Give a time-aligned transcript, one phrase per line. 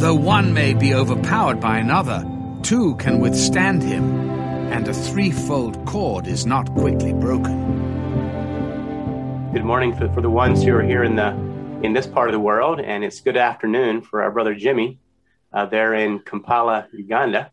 [0.00, 2.24] Though one may be overpowered by another,
[2.62, 4.18] two can withstand him,
[4.72, 7.52] and a threefold cord is not quickly broken.
[9.52, 11.32] Good morning for, for the ones who are here in the
[11.82, 14.98] in this part of the world, and it's good afternoon for our brother Jimmy
[15.52, 17.50] uh, there in Kampala, Uganda.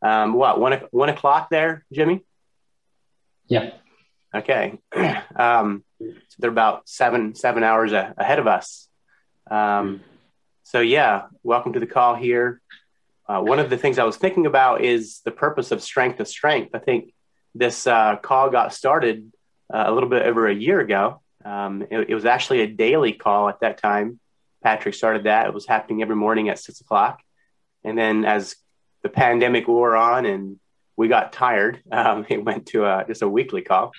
[0.00, 2.24] Um, what one one o'clock there, Jimmy?
[3.48, 3.72] Yeah.
[4.34, 4.78] Okay.
[5.36, 8.88] Um, so they're about seven seven hours a, ahead of us.
[9.50, 10.00] Um,
[10.62, 12.60] so yeah, welcome to the call here.
[13.28, 16.24] Uh, one of the things I was thinking about is the purpose of strength to
[16.24, 16.74] strength.
[16.74, 17.14] I think
[17.54, 19.32] this uh, call got started
[19.72, 21.20] uh, a little bit over a year ago.
[21.44, 24.20] Um, it, it, was actually a daily call at that time.
[24.62, 25.46] Patrick started that.
[25.46, 27.20] It was happening every morning at six o'clock.
[27.84, 28.54] And then as
[29.02, 30.60] the pandemic wore on and
[30.96, 33.92] we got tired, um, it went to a, just a weekly call.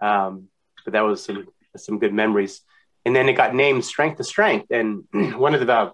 [0.00, 0.48] Um,
[0.84, 2.62] but that was some some good memories.
[3.06, 4.72] And then it got named Strength to Strength.
[4.72, 5.04] And
[5.38, 5.92] one of the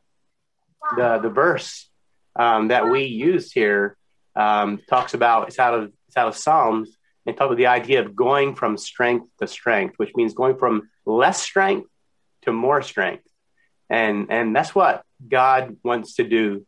[0.96, 1.88] the, the verse
[2.34, 3.96] um, that we used here
[4.34, 6.96] um, talks about it's out of it's out of Psalms
[7.26, 10.88] and talk about the idea of going from strength to strength, which means going from
[11.04, 11.88] less strength
[12.42, 13.28] to more strength.
[13.90, 16.66] And and that's what God wants to do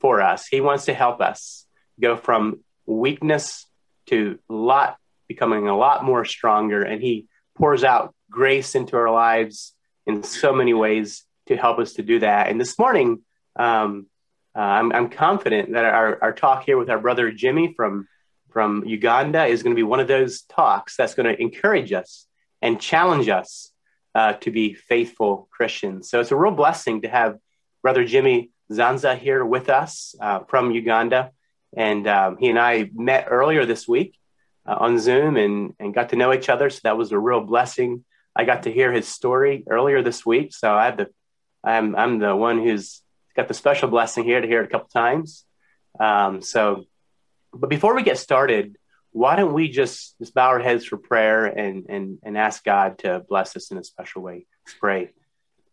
[0.00, 0.46] for us.
[0.46, 1.66] He wants to help us
[1.98, 3.66] go from weakness
[4.08, 9.74] to lot becoming a lot more stronger and he pours out grace into our lives
[10.08, 12.48] in so many ways to help us to do that.
[12.48, 13.22] And this morning,
[13.56, 14.06] um,
[14.56, 18.08] uh, I'm, I'm, confident that our, our talk here with our brother Jimmy from
[18.50, 22.26] from Uganda is going to be one of those talks that's going to encourage us
[22.62, 23.70] and challenge us
[24.14, 26.08] uh, to be faithful Christians.
[26.08, 27.38] So it's a real blessing to have
[27.82, 31.32] brother Jimmy Zanza here with us uh, from Uganda.
[31.76, 34.18] And um, he and I met earlier this week
[34.66, 36.70] uh, on Zoom and, and got to know each other.
[36.70, 38.04] So that was a real blessing.
[38.38, 40.54] I got to hear his story earlier this week.
[40.54, 41.08] So I have the,
[41.64, 43.02] I'm, I'm the one who's
[43.34, 45.44] got the special blessing here to hear it a couple times.
[45.98, 46.84] Um, so,
[47.52, 48.76] but before we get started,
[49.10, 52.98] why don't we just, just bow our heads for prayer and, and, and ask God
[53.00, 54.46] to bless us in a special way?
[54.64, 55.10] Let's pray.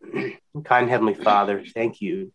[0.64, 2.32] kind Heavenly Father, thank you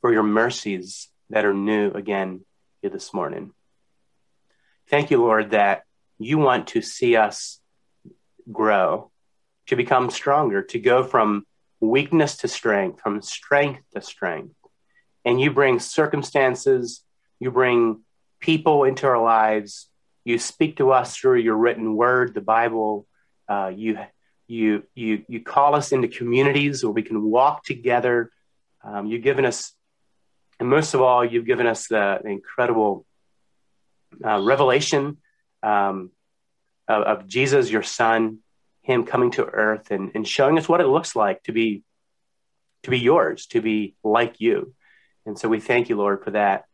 [0.00, 2.44] for your mercies that are new again
[2.80, 3.52] here this morning.
[4.88, 5.82] Thank you, Lord, that
[6.18, 7.60] you want to see us
[8.50, 9.10] grow,
[9.66, 11.46] to become stronger, to go from
[11.80, 14.54] weakness to strength, from strength to strength.
[15.24, 17.02] And you bring circumstances,
[17.40, 18.00] you bring
[18.40, 19.88] people into our lives,
[20.24, 23.06] you speak to us through your written word, the Bible.
[23.48, 23.98] Uh, you,
[24.46, 28.30] you, you, you call us into communities where we can walk together.
[28.82, 29.72] Um, you've given us
[30.60, 33.04] and most of all, you've given us the, incredible
[34.24, 35.18] uh, revelation
[35.62, 36.10] um,
[36.86, 38.38] of, of, Jesus, your son,
[38.84, 41.82] him coming to earth and, and showing us what it looks like to be
[42.84, 44.74] to be yours, to be like you.
[45.24, 46.66] And so we thank you, Lord, for that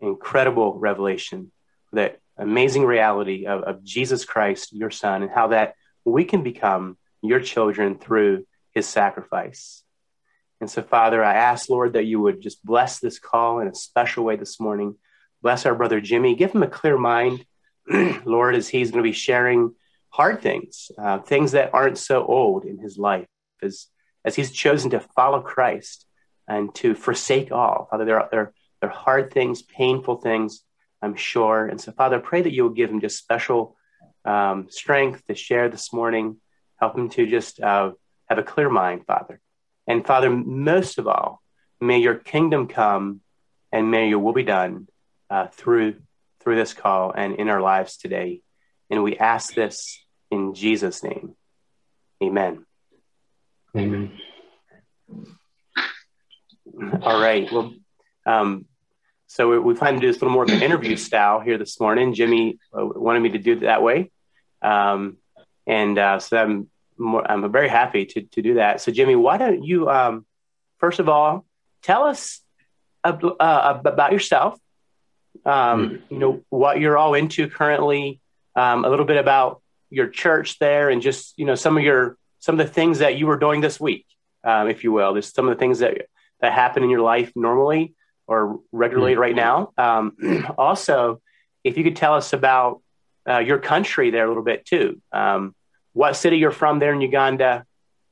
[0.00, 1.50] incredible revelation,
[1.94, 6.98] that amazing reality of, of Jesus Christ, your son, and how that we can become
[7.22, 9.82] your children through his sacrifice.
[10.60, 13.74] And so, Father, I ask, Lord, that you would just bless this call in a
[13.74, 14.96] special way this morning.
[15.40, 16.34] Bless our brother Jimmy.
[16.34, 17.46] Give him a clear mind,
[18.26, 19.74] Lord, as he's going to be sharing
[20.14, 23.26] hard things, uh, things that aren't so old in his life,
[23.60, 23.88] as,
[24.24, 26.06] as he's chosen to follow Christ
[26.46, 27.88] and to forsake all.
[27.90, 30.62] Father, there are, there, there are hard things, painful things,
[31.02, 31.66] I'm sure.
[31.66, 33.76] And so, Father, pray that you will give him just special
[34.24, 36.36] um, strength to share this morning.
[36.76, 37.90] Help him to just uh,
[38.26, 39.40] have a clear mind, Father.
[39.88, 41.42] And Father, most of all,
[41.80, 43.20] may your kingdom come
[43.72, 44.86] and may your will be done
[45.28, 45.96] uh, through
[46.40, 48.42] through this call and in our lives today.
[48.90, 50.03] And we ask this
[50.34, 51.34] in Jesus' name.
[52.22, 52.66] Amen.
[53.76, 54.12] Amen.
[57.02, 57.50] All right.
[57.52, 57.72] Well,
[58.26, 58.66] um,
[59.26, 61.58] so we, we plan to do this a little more of an interview style here
[61.58, 62.14] this morning.
[62.14, 64.10] Jimmy uh, wanted me to do it that way.
[64.62, 65.18] Um,
[65.66, 68.80] and uh, so I'm more, I'm very happy to, to do that.
[68.80, 70.24] So, Jimmy, why don't you, um,
[70.78, 71.44] first of all,
[71.82, 72.40] tell us
[73.04, 74.58] uh, about yourself,
[75.44, 78.20] um, mm you know, what you're all into currently,
[78.54, 79.62] um, a little bit about
[79.94, 83.16] your church there, and just, you know, some of your, some of the things that
[83.16, 84.06] you were doing this week,
[84.42, 85.12] um, if you will.
[85.12, 86.06] There's some of the things that,
[86.40, 87.94] that happen in your life normally
[88.26, 89.72] or regularly mm right now.
[89.76, 91.20] Um, also,
[91.62, 92.80] if you could tell us about
[93.28, 95.00] uh, your country there a little bit too.
[95.12, 95.54] Um,
[95.92, 97.64] what city you're from there in Uganda,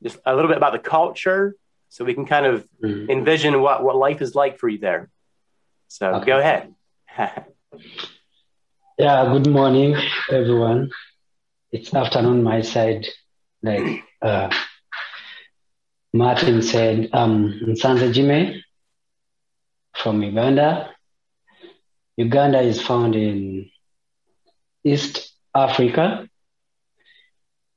[0.03, 1.55] just a little bit about the culture,
[1.89, 3.11] so we can kind of mm-hmm.
[3.11, 5.11] envision what, what life is like for you there.
[5.89, 6.27] So okay.
[6.27, 6.75] go ahead.
[8.99, 9.97] yeah, good morning,
[10.31, 10.91] everyone.
[11.73, 13.07] It's afternoon my side.
[13.63, 14.51] Like uh,
[16.13, 18.63] Martin said, um, Nsanze Jime
[19.95, 20.91] from Uganda.
[22.17, 23.71] Uganda is found in
[24.85, 26.29] East Africa.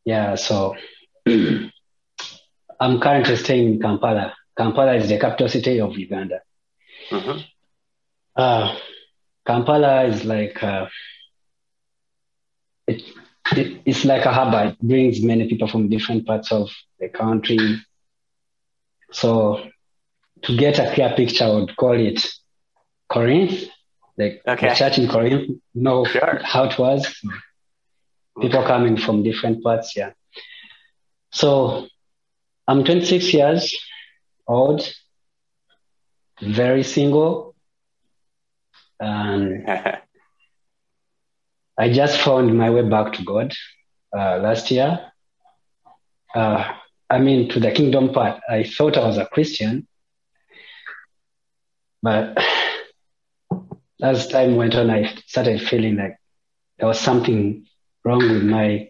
[0.06, 0.76] Yeah, so
[1.28, 4.34] I'm currently staying in Kampala.
[4.58, 6.42] Kampala is the capital city of Uganda.
[7.10, 7.40] hmm
[8.36, 8.76] Uh,
[9.48, 10.88] Kampala is like uh,
[12.88, 13.02] it,
[13.52, 14.54] it, it's like a hub.
[14.54, 16.70] It brings many people from different parts of
[17.00, 17.80] the country.
[19.12, 19.64] So
[20.44, 22.26] to get a clear picture, I would call it
[23.10, 23.66] Corinth,
[24.18, 24.70] like Okay.
[24.70, 25.60] the church in Corinth.
[25.74, 26.40] Know Sure.
[26.44, 27.08] how it was.
[28.42, 29.96] People coming from different parts.
[29.96, 30.12] Yeah.
[31.32, 31.88] So
[32.68, 33.74] I'm 26 years
[34.48, 34.82] old,
[36.42, 37.56] very single,
[39.00, 39.66] and
[41.78, 43.54] I just found my way back to God
[44.18, 45.12] uh, last year.
[46.34, 46.74] Uh,
[47.10, 49.88] I mean, to the kingdom part, I thought I was a Christian,
[52.02, 52.38] but
[54.02, 56.18] as time went on, I started feeling like
[56.78, 57.66] there was something
[58.06, 58.90] wrong with my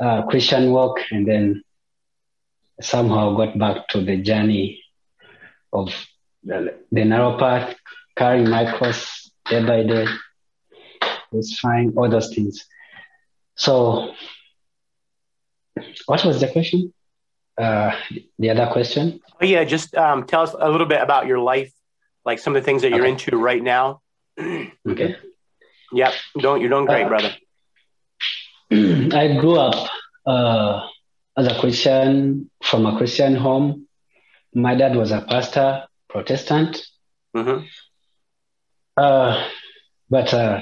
[0.00, 1.62] uh, Christian walk, and then
[2.80, 4.82] somehow got back to the journey
[5.72, 5.94] of
[6.44, 7.74] the, the narrow path,
[8.16, 10.06] carrying my cross day by day
[11.32, 12.66] was fine, all those things.
[13.56, 14.12] So,
[16.06, 16.92] what was the question?
[17.58, 17.92] Uh,
[18.38, 19.20] the other question?
[19.40, 21.72] Oh, yeah, just um, tell us a little bit about your life,
[22.24, 23.10] like some of the things that you're Okay.
[23.12, 24.00] into right now.
[24.88, 25.16] Okay.
[25.92, 27.30] Yep, don't you're doing great, Uh, brother.
[28.70, 29.88] I grew up
[30.26, 30.86] uh,
[31.36, 33.86] as a Christian from a Christian home.
[34.54, 36.84] My dad was a pastor, Protestant.
[37.34, 37.60] hmm
[38.96, 39.48] Uh,
[40.10, 40.60] but uh,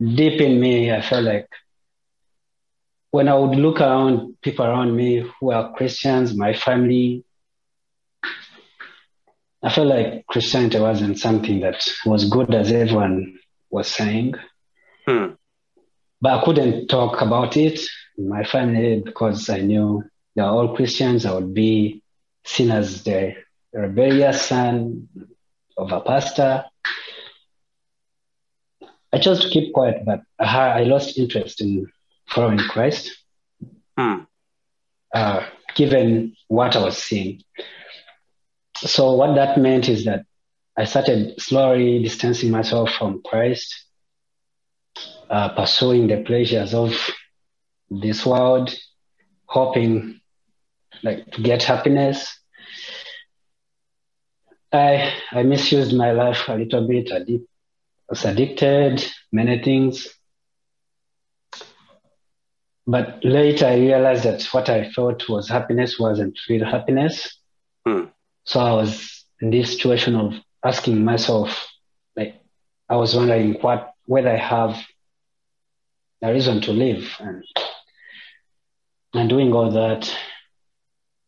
[0.00, 1.48] deep in me, I felt like
[3.10, 7.24] when I would look around people around me who are Christians, my family,
[9.62, 13.38] I felt like Christianity wasn't something that was good as everyone
[13.70, 14.34] was saying.
[15.06, 15.32] Hmm.
[16.20, 17.80] But I couldn't talk about it
[18.16, 20.04] in my family because I knew
[20.34, 21.26] they were all Christians.
[21.26, 22.02] I would be
[22.44, 23.34] seen as the
[23.72, 25.08] rebellious son
[25.76, 26.64] of a pastor.
[29.12, 31.86] I chose to keep quiet, but I I lost interest in
[32.28, 33.10] following Christ,
[33.96, 34.24] Hmm.
[35.14, 37.42] uh, given what I was seeing.
[38.76, 40.24] So what that meant is that
[40.76, 43.74] I started slowly distancing myself from Christ,
[45.30, 46.92] uh, pursuing the pleasures of
[47.90, 48.72] this world,
[49.46, 50.20] hoping
[51.02, 52.38] like to get happiness.
[54.72, 57.10] I I misused my life a little bit.
[57.10, 57.40] I did,
[58.08, 60.08] was addicted, many things.
[62.86, 67.38] But later I realized that what I thought was happiness wasn't real happiness.
[67.86, 68.04] Hmm.
[68.44, 70.34] So I was in this situation of
[70.64, 71.68] asking myself,
[72.16, 72.40] like,
[72.88, 74.82] I was wondering what, whether I have
[76.22, 77.44] a reason to live and,
[79.12, 80.10] and doing all that.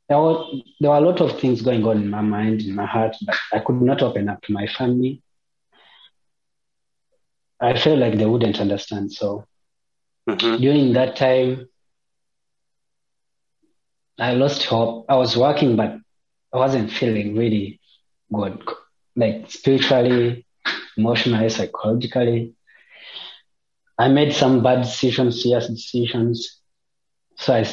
[0.09, 0.45] There were,
[0.81, 3.37] there were a lot of things going on in my mind, in my heart, but
[3.53, 5.23] I could not open up to my family.
[7.61, 9.13] I felt like they wouldn't understand.
[9.13, 9.45] So
[10.27, 11.69] hmm during that time,
[14.21, 15.07] I lost hope.
[15.09, 15.97] I was working, but
[16.53, 17.81] I wasn't feeling really
[18.33, 18.63] good,
[19.17, 20.45] like spiritually,
[20.97, 22.55] emotionally, psychologically.
[23.99, 26.61] I made some bad decisions, serious decisions.
[27.37, 27.65] So I,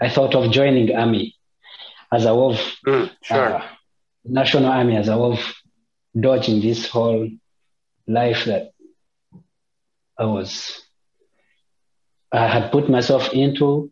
[0.00, 1.34] I thought of joining army
[2.12, 3.56] as a of Mm, sure.
[3.56, 3.62] uh,
[4.24, 5.38] national army as a of
[6.18, 7.28] dodging this whole
[8.06, 8.72] life that
[10.18, 10.82] I was
[12.32, 13.90] I had put myself into.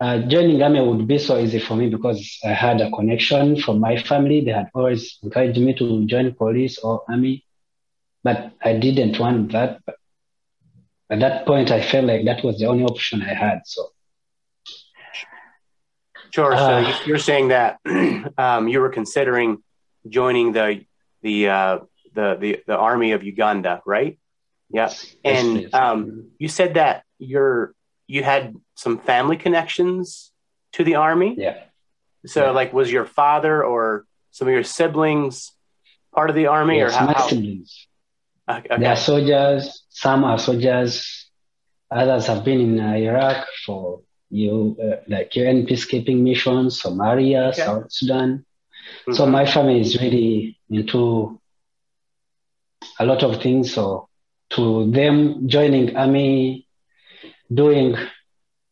[0.00, 3.80] Uh, joining army would be so easy for me because I had a connection from
[3.80, 4.40] my family.
[4.44, 7.44] They had always encouraged me to join police or army,
[8.22, 9.80] but I didn't want that.
[9.86, 9.96] But
[11.10, 13.60] at that point, I felt like that was the only option I had.
[13.64, 13.88] So
[16.30, 16.56] Sure.
[16.56, 17.78] So Uh, you- you're saying that
[18.38, 19.58] um, you were considering
[20.08, 20.84] joining the
[21.22, 21.78] the uh,
[22.18, 24.14] the the the army of Uganda, right?
[24.78, 24.90] Yeah.
[25.24, 25.48] And
[25.82, 25.98] um,
[26.42, 26.94] you said that
[27.30, 27.60] you're
[28.14, 28.44] you had
[28.84, 30.06] some family connections
[30.76, 31.30] to the army.
[31.46, 31.56] yeah.
[32.34, 32.50] So, Yeah.
[32.60, 33.82] like, was your father or
[34.36, 35.34] some of your siblings
[36.16, 37.06] part of the army, Yes, or how?
[37.06, 37.70] my how siblings.
[38.56, 38.76] okay.
[38.80, 39.62] They are soldiers.
[40.04, 40.92] Some are soldiers.
[42.00, 43.82] Others have been in uh, Iraq for
[44.40, 44.54] you,
[44.86, 47.64] uh, like UN peacekeeping missions, Somalia, Okay.
[47.66, 48.30] South Sudan.
[49.16, 49.30] So Mhm.
[49.38, 50.30] my family is really
[50.78, 51.02] into
[52.98, 53.72] a lot of things.
[53.74, 54.08] So
[54.50, 56.66] to them, joining army,
[57.52, 57.96] doing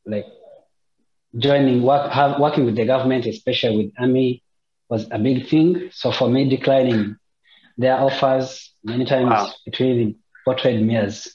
[0.07, 0.27] like
[1.37, 4.43] joining work, have, working with the government, especially with army,
[4.89, 5.91] was a big thing.
[5.93, 7.17] So for me, declining
[7.77, 9.53] their offers many times, Wow.
[9.67, 11.29] it really portrayed me as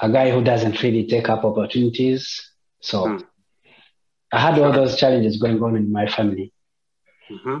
[0.00, 2.50] a guy who doesn't really take up opportunities.
[2.80, 3.16] So Hmm.
[4.32, 6.52] I had all those challenges going on in my family.
[7.28, 7.58] hmm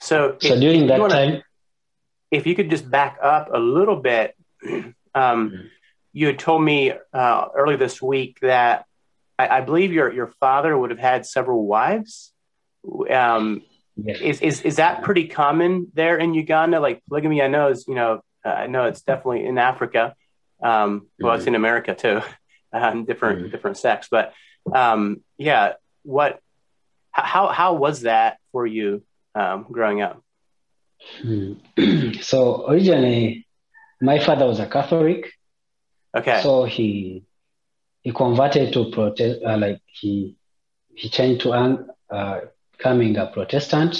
[0.00, 1.42] So, So during that wanna- time,
[2.30, 5.68] if you could just back up a little bit, um, Mhm.
[6.12, 8.84] you had told me uh, earlier this week that
[9.38, 12.32] I, I believe your your father would have had several wives.
[13.10, 13.62] Um,
[13.96, 16.80] yes, is is is that pretty common there in Uganda?
[16.80, 20.14] Like polygamy, I know is you know uh, I know it's definitely in Africa.
[20.62, 22.22] Um, well, it's in America too,
[22.72, 23.50] um, different Mhm.
[23.50, 24.08] different sects.
[24.10, 24.32] But
[24.72, 26.40] um, yeah, what
[27.10, 29.02] how how was that for you
[29.34, 30.22] um, growing up?
[31.22, 31.52] Hmm.
[32.20, 33.46] so originally,
[34.00, 35.32] my father was a Catholic.
[36.16, 37.24] Okay, So he
[38.02, 40.36] he converted to protest, uh, like he
[40.94, 42.40] he changed to an, uh,
[42.76, 43.98] becoming a Protestant.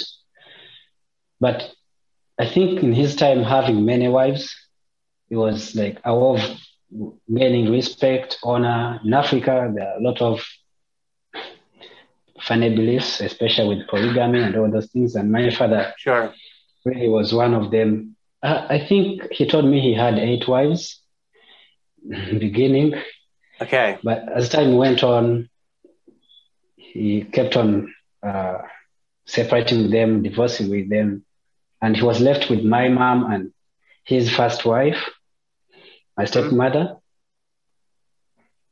[1.39, 1.69] But
[2.39, 4.55] I think in his time having many wives,
[5.29, 6.57] it was like a way of
[7.33, 8.99] gaining respect, honor.
[9.03, 10.43] In Africa, there are a lot of
[12.41, 15.15] funny beliefs, especially with polygamy and all those things.
[15.15, 16.33] And my father sure.
[16.87, 18.15] Really was one of them.
[18.43, 21.01] Uh, I think he told me he had eight wives
[22.09, 22.93] in the beginning,
[23.61, 25.49] Okay, but as time went on,
[26.77, 27.93] he kept on
[28.25, 28.59] uh,
[29.25, 31.25] separating them, divorcing with them,
[31.81, 33.51] and he was left with my mom and
[34.05, 35.03] his first wife,
[36.17, 36.97] my stepmother.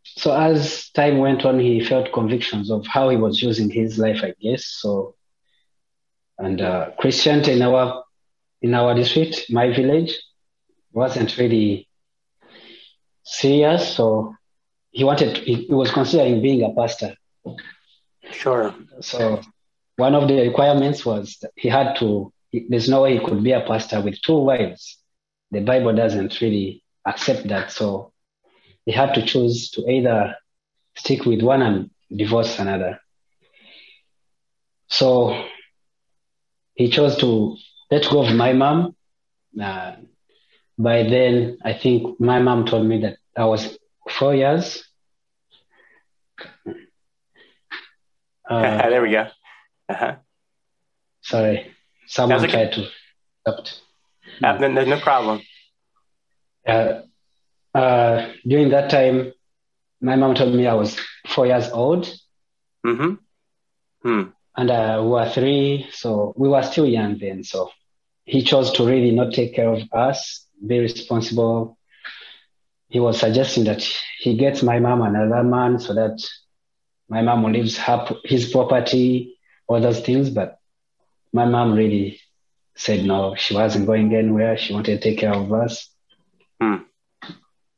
[0.03, 4.21] So as time went on, he felt convictions of how he was using his life,
[4.23, 4.65] I guess.
[4.65, 5.15] So,
[6.39, 8.04] and uh, Christianity in our
[8.65, 10.11] in our district, my village,
[10.91, 11.87] wasn't really
[13.23, 13.81] serious.
[13.95, 14.33] So
[14.91, 17.15] he wanted, he, he was considering being a pastor.
[18.31, 18.73] sure.
[19.01, 19.41] So
[19.97, 23.43] one of the requirements was that he had to, he- there's no way he could
[23.43, 24.97] be a pastor with two wives.
[25.51, 27.71] The Bible doesn't really accept that.
[27.71, 28.13] So
[28.85, 30.35] he had to choose to either
[30.95, 32.99] stick with one and divorce another.
[34.87, 35.09] So
[36.73, 37.57] he chose to
[37.91, 38.95] let go of my mom.
[39.61, 39.95] Uh,
[40.77, 43.77] by then, I think my mom told me that I was
[44.09, 44.83] four years.
[48.49, 49.27] Uh, there we go.
[49.89, 50.15] Uh-huh.
[51.21, 51.71] Sorry,
[52.07, 52.51] someone okay.
[52.51, 52.87] tried to
[53.41, 53.65] stop.
[54.43, 55.41] Uh, no, no, problem.
[56.67, 57.01] Uh,
[57.73, 59.31] uh, during that time,
[60.01, 62.07] my mom told me I was four years old,
[62.85, 63.13] Mm-hmm.
[64.03, 64.29] Hmm.
[64.57, 67.43] And uh, we were three, so we were still young then.
[67.43, 67.71] So
[68.23, 71.77] he chose to really not take care of us, be responsible.
[72.89, 73.85] He was suggesting that
[74.19, 76.25] he gets my mom another man so that
[77.09, 80.29] my mom will leave her, his property, all those things.
[80.29, 80.59] But
[81.33, 82.19] my mom really
[82.75, 84.57] said no, she wasn't going anywhere.
[84.57, 85.89] She wanted to take care of us.
[86.61, 86.75] Hmm.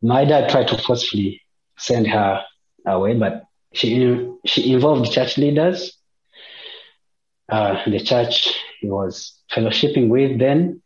[0.01, 1.41] My dad tried to forcefully
[1.77, 2.43] send her
[2.85, 5.96] away, but she she involved church leaders.
[7.49, 10.81] Uh, the church he was fellowshipping with then,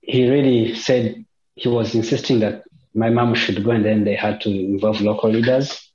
[0.00, 1.24] he really said
[1.56, 2.62] he was insisting that
[2.94, 5.90] my mom should go, and then they had to involve local leaders,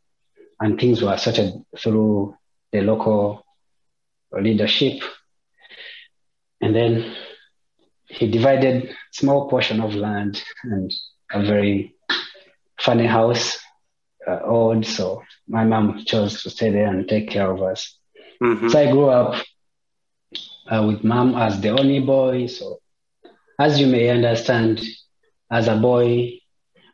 [0.60, 2.36] and things were sorted through
[2.72, 3.46] the local
[4.34, 5.02] leadership.
[6.62, 7.16] And then
[8.08, 10.92] he divided small portion of land and
[11.32, 11.96] a very
[12.80, 13.58] funny house,
[14.28, 14.86] uh, old.
[14.86, 17.99] So my mom chose to stay there and take care of us.
[18.44, 18.68] Mm-hmm.
[18.68, 19.36] So I grew up
[20.72, 22.48] uh, with mom as the only boy.
[22.48, 22.80] So
[23.60, 24.80] as you may understand,
[25.52, 26.40] as a boy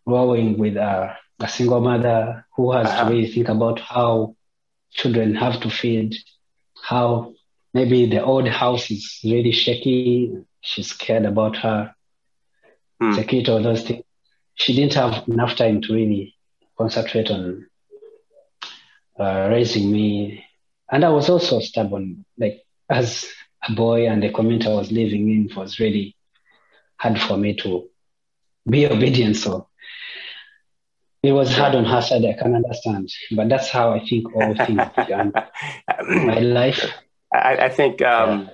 [0.07, 3.01] growing with a, a single mother who has Uh-huh.
[3.01, 4.35] to really think about how
[4.93, 6.15] children have to feed,
[6.83, 7.33] how
[7.73, 10.29] maybe the old house is really shaky.
[10.61, 11.93] She's scared about her
[12.99, 13.11] Hmm.
[13.11, 14.03] security, all those things.
[14.55, 16.35] She didn't have enough time to really
[16.77, 17.65] concentrate on
[19.19, 20.44] uh, raising me.
[20.91, 22.25] And I was also stubborn.
[22.37, 23.25] Like as
[23.67, 26.15] a boy and the community I was living in was really
[26.97, 27.89] hard for me to
[28.69, 29.37] be obedient.
[29.37, 29.67] So
[31.23, 32.23] it was hard on her side.
[32.25, 35.33] I can understand, but that's how I think all things began.
[35.99, 36.85] My life.
[37.33, 38.49] I, I think um,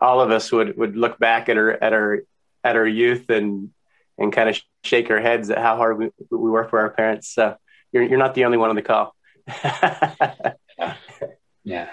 [0.00, 2.20] all of us would, would look back at her at our
[2.62, 3.70] at our youth and
[4.18, 7.28] and kind of shake our heads at how hard we, we work for our parents.
[7.34, 7.56] So
[7.92, 9.14] you're you're not the only one on the call.
[11.64, 11.88] Yeah.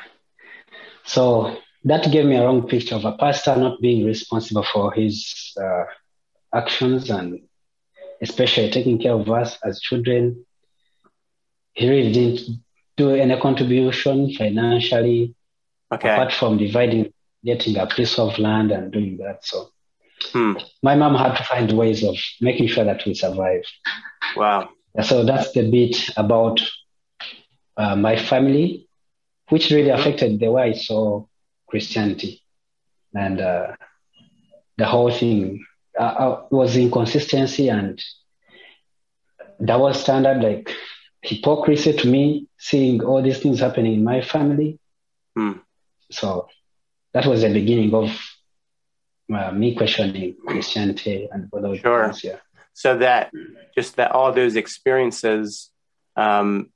[1.05, 5.53] So that gave me a wrong picture of a pastor not being responsible for his
[5.61, 5.85] uh,
[6.53, 7.39] actions and
[8.21, 10.45] especially taking care of us as children.
[11.73, 12.41] He really didn't
[12.97, 15.33] do any contribution financially.
[15.91, 16.09] Okay.
[16.09, 17.11] apart from dividing,
[17.43, 19.43] getting a piece of land and doing that.
[19.45, 19.69] So
[20.33, 20.53] Hmm.
[20.83, 23.63] my mom had to find ways of making sure that we survive.
[24.35, 24.69] Wow.
[25.01, 26.59] So that's the bit about
[27.77, 28.88] uh, my family,
[29.49, 31.25] which really affected the way I saw
[31.67, 32.41] Christianity
[33.13, 33.75] and uh,
[34.77, 35.65] the whole thing.
[35.99, 38.01] Uh, uh, was inconsistency and
[39.63, 40.73] double standard, like
[41.21, 44.79] hypocrisy to me, seeing all these things happening in my family.
[45.35, 45.53] Hmm.
[46.11, 46.47] So
[47.13, 48.09] that was the beginning of
[49.33, 52.05] uh, me questioning Christianity and other Sure.
[52.05, 52.23] things.
[52.23, 52.37] Yeah.
[52.73, 53.31] So that
[53.75, 55.69] just that all those experiences
[56.15, 56.69] um,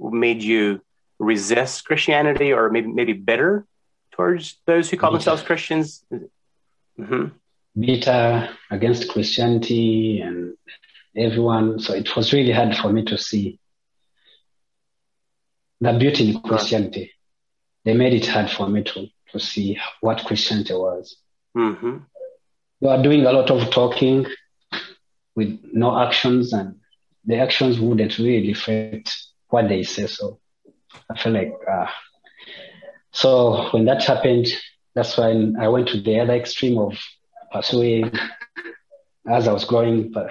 [0.00, 0.80] made you
[1.18, 3.66] resist Christianity, or maybe maybe bitter
[4.12, 5.18] towards those who call Bitter.
[5.18, 6.04] themselves Christians.
[6.96, 7.26] hmm
[7.76, 10.54] bitter against Christianity and
[11.16, 11.80] everyone.
[11.80, 13.58] So it was really hard for me to see
[15.80, 17.10] the beauty in Christianity.
[17.84, 21.16] They made it hard for me to, to see what Christianity was.
[21.54, 21.98] hmm
[22.80, 24.26] They were doing a lot of talking
[25.34, 26.76] with no actions, and
[27.24, 29.16] the actions wouldn't really reflect
[29.48, 30.06] what they say.
[30.06, 30.38] So
[31.10, 31.92] I feel like, ah.
[33.12, 34.46] So when that happened,
[34.94, 36.98] that's when I went to the other extreme of
[37.52, 38.10] pursuing,
[39.28, 40.30] as I was growing, but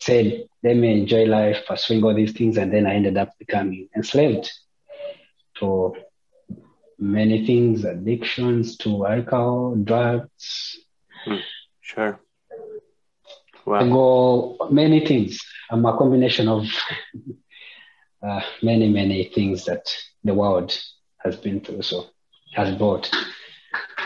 [0.00, 3.88] said, let me enjoy life, pursuing all these things, and then I ended up becoming
[3.96, 4.50] enslaved
[5.58, 5.94] to
[6.98, 10.78] many things, addictions to alcohol, drugs,
[11.80, 12.20] Sure.
[13.66, 13.88] I Wow.
[13.88, 15.40] go many things.
[15.70, 16.64] I'm a combination of
[18.26, 19.92] uh, many, many things that
[20.24, 20.76] the world
[21.18, 22.06] has been through, so
[22.54, 23.10] has brought.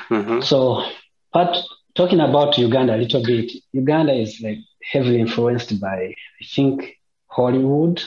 [0.09, 0.85] hmm So,
[1.33, 1.57] but
[1.95, 4.59] talking about Uganda a little bit, Uganda is like
[4.90, 6.97] heavily influenced by, I think,
[7.28, 8.02] Hollywood.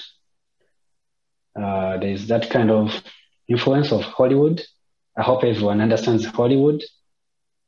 [1.59, 3.01] Uh, there's that kind of
[3.47, 4.61] influence of Hollywood.
[5.17, 6.81] I hope everyone understands Hollywood.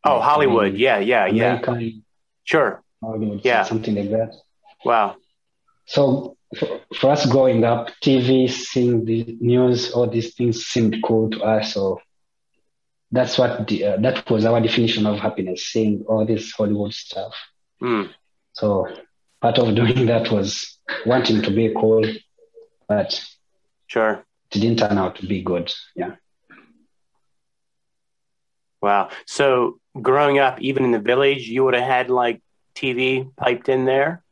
[0.03, 0.75] Oh, Hollywood.
[0.75, 1.55] Yeah, yeah, yeah.
[1.55, 2.03] American
[2.43, 2.83] Sure.
[3.01, 3.63] Hollywood, Yeah.
[3.63, 4.35] something like that.
[4.85, 5.15] Wow.
[5.85, 11.29] So for, for us growing up, TV, seeing the news, all these things seemed cool
[11.31, 11.73] to us.
[11.73, 11.99] So
[13.11, 17.33] that's what the, uh, that was our definition of happiness, seeing all this Hollywood stuff.
[17.81, 18.09] Mm.
[18.53, 18.87] So
[19.41, 22.05] part of doing that was wanting to be cool,
[22.87, 23.23] but
[23.87, 24.23] Sure.
[24.51, 25.73] it didn't turn out to be good.
[25.95, 26.15] Yeah.
[28.81, 29.09] Wow.
[29.25, 32.41] So growing up, even in the village, you would have had like
[32.75, 34.23] TV piped in there.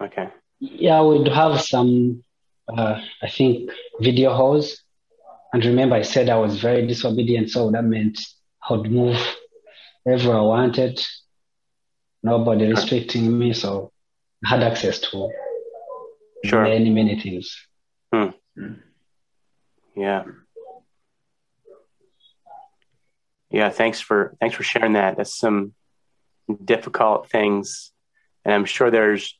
[0.00, 0.28] Okay.
[0.60, 2.22] Yeah, we'd have some,
[2.68, 3.70] uh, I think,
[4.00, 4.82] video halls.
[5.52, 8.20] And remember, I said I was very disobedient, so that meant
[8.68, 9.18] I would move
[10.04, 11.04] wherever I wanted,
[12.22, 13.90] nobody restricting me, so
[14.44, 15.30] I had access to
[16.44, 16.62] Sure.
[16.62, 17.66] many, many things.
[18.12, 18.28] Hmm.
[19.96, 20.24] Yeah.
[23.50, 23.70] Yeah.
[23.70, 25.16] Thanks for thanks for sharing that.
[25.16, 25.74] That's some
[26.64, 27.92] difficult things,
[28.44, 29.38] and I'm sure there's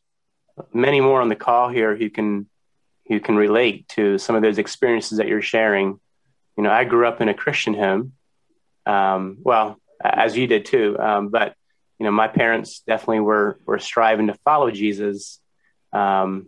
[0.73, 2.49] many more on the call here who can
[3.09, 5.99] who can relate to some of those experiences that you're sharing.
[6.57, 8.13] You know, I grew up in a Christian home.
[8.87, 10.97] Um, well, as you did too.
[10.99, 11.55] Um, but
[11.99, 15.41] you know, my parents definitely were were striving to follow Jesus.
[15.93, 16.47] Um,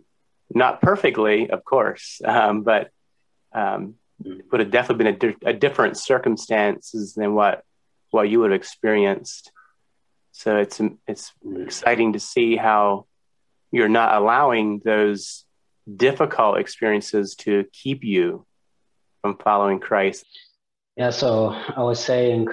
[0.53, 2.89] not perfectly, of course, um, but
[3.53, 7.63] um, would have definitely been a, di- a different circumstances than what
[8.11, 9.51] what you would have experienced.
[10.31, 13.05] So it's it's exciting to see how
[13.73, 15.45] you're not allowing those
[16.05, 18.45] difficult experiences to keep you
[19.21, 20.25] from following Christ.
[20.95, 22.47] Yeah, so I was saying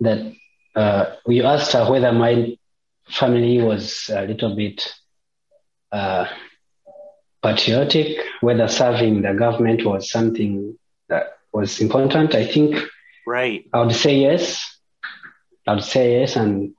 [0.00, 0.32] that
[0.74, 2.56] uh, you asked her whether my
[3.08, 4.90] family was a little bit
[5.92, 6.24] uh,
[7.42, 10.78] patriotic, whether serving the government was something
[11.10, 12.34] that was important.
[12.34, 12.82] I think
[13.26, 13.66] Right.
[13.74, 14.64] I would say yes.
[15.66, 16.72] I would say yes, and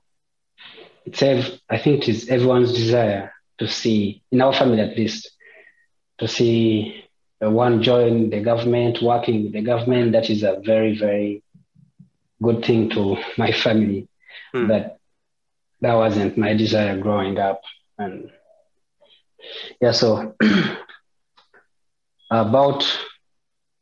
[1.04, 5.30] it's ev- I think it is everyone's desire to see, in our family at least,
[6.18, 7.04] to see
[7.40, 10.12] one join the government, working with the government.
[10.12, 11.42] That is a very, very
[12.42, 14.08] good thing to my family.
[14.52, 14.68] Hmm.
[14.68, 14.98] But
[15.80, 17.62] that wasn't my desire growing up,
[17.98, 18.30] and
[19.80, 19.92] yeah.
[19.92, 20.34] So
[22.30, 22.84] about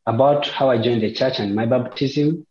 [0.06, 2.46] about how I joined the church and my baptism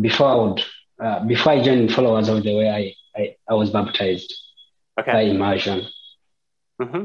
[0.00, 0.64] before I would
[1.02, 4.32] uh, before I joined followers of the way I, I, I was baptized
[5.10, 5.30] by Okay.
[5.30, 5.86] immersion.
[6.80, 7.04] hmm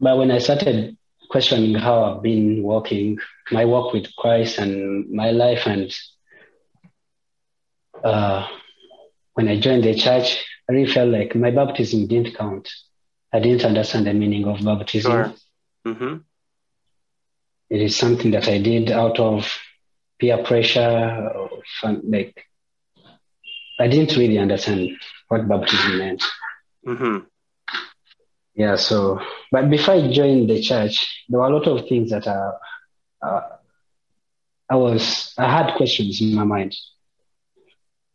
[0.00, 0.96] But when I started
[1.30, 3.18] questioning how I've been walking,
[3.50, 5.90] my walk with Christ and my life, and
[8.04, 8.46] uh,
[9.34, 12.68] when I joined the church, I really felt like my baptism didn't count.
[13.32, 15.12] I didn't understand the meaning of baptism.
[15.12, 15.34] Sure.
[15.94, 16.16] hmm
[17.70, 19.50] It is something that I did out of
[20.18, 21.30] peer pressure,
[21.80, 22.34] fun, like
[23.78, 24.90] I didn't really understand
[25.28, 26.22] what baptism meant.
[26.84, 27.18] hmm
[28.54, 32.26] Yeah, so but before I joined the church, there were a lot of things that
[32.26, 32.52] uh,
[33.22, 33.40] uh,
[34.68, 36.76] I was I had questions in my mind,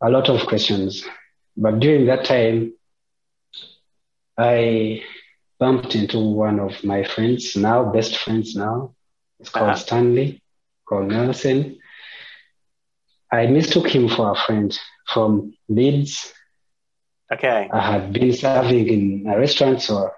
[0.02, 1.04] a lot of questions.
[1.56, 2.74] But during that time,
[4.38, 5.02] I
[5.60, 8.94] bumped into one of my friends now, best friends now.
[9.40, 9.76] It's called Uh-huh.
[9.76, 10.42] Stanley,
[10.88, 11.80] called Nelson.
[13.32, 14.78] I mistook him for a friend
[15.14, 16.34] from Leeds.
[17.32, 17.70] Okay.
[17.72, 20.12] I had been serving in a restaurant, so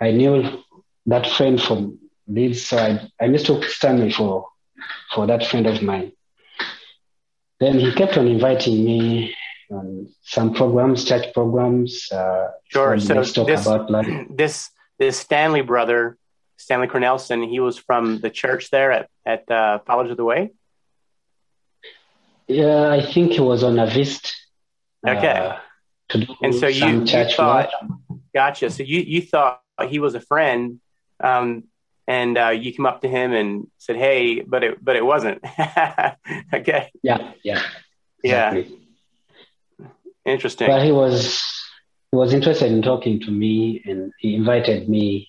[0.00, 0.62] I knew
[1.06, 2.66] that friend from Leeds.
[2.66, 4.46] So I, I mistook Stanley for
[5.14, 6.12] for that friend of mine.
[7.60, 9.34] Then he kept on inviting me
[9.70, 12.10] on some programs, church programs.
[12.12, 12.98] Uh, Sure.
[12.98, 14.08] so talk this- about life.
[14.30, 16.18] this this Stanley brother,
[16.58, 20.52] Stanley Cornelson, he was from the church there at at uh, College of the Way.
[22.48, 24.32] Yeah, I think he was on a visit.
[25.06, 25.28] Okay.
[25.28, 25.56] uh,
[26.10, 28.18] to do And so you, you thought, work.
[28.34, 28.70] gotcha.
[28.70, 30.80] So you you thought he was a friend,
[31.22, 31.64] um,
[32.06, 35.42] and uh, you came up to him and said, "Hey," but it but it wasn't.
[36.54, 36.90] okay.
[37.02, 37.62] Yeah, yeah,
[38.22, 38.62] Yeah.
[40.24, 40.68] Interesting.
[40.68, 41.42] But he was
[42.10, 45.28] he was interested in talking to me, and he invited me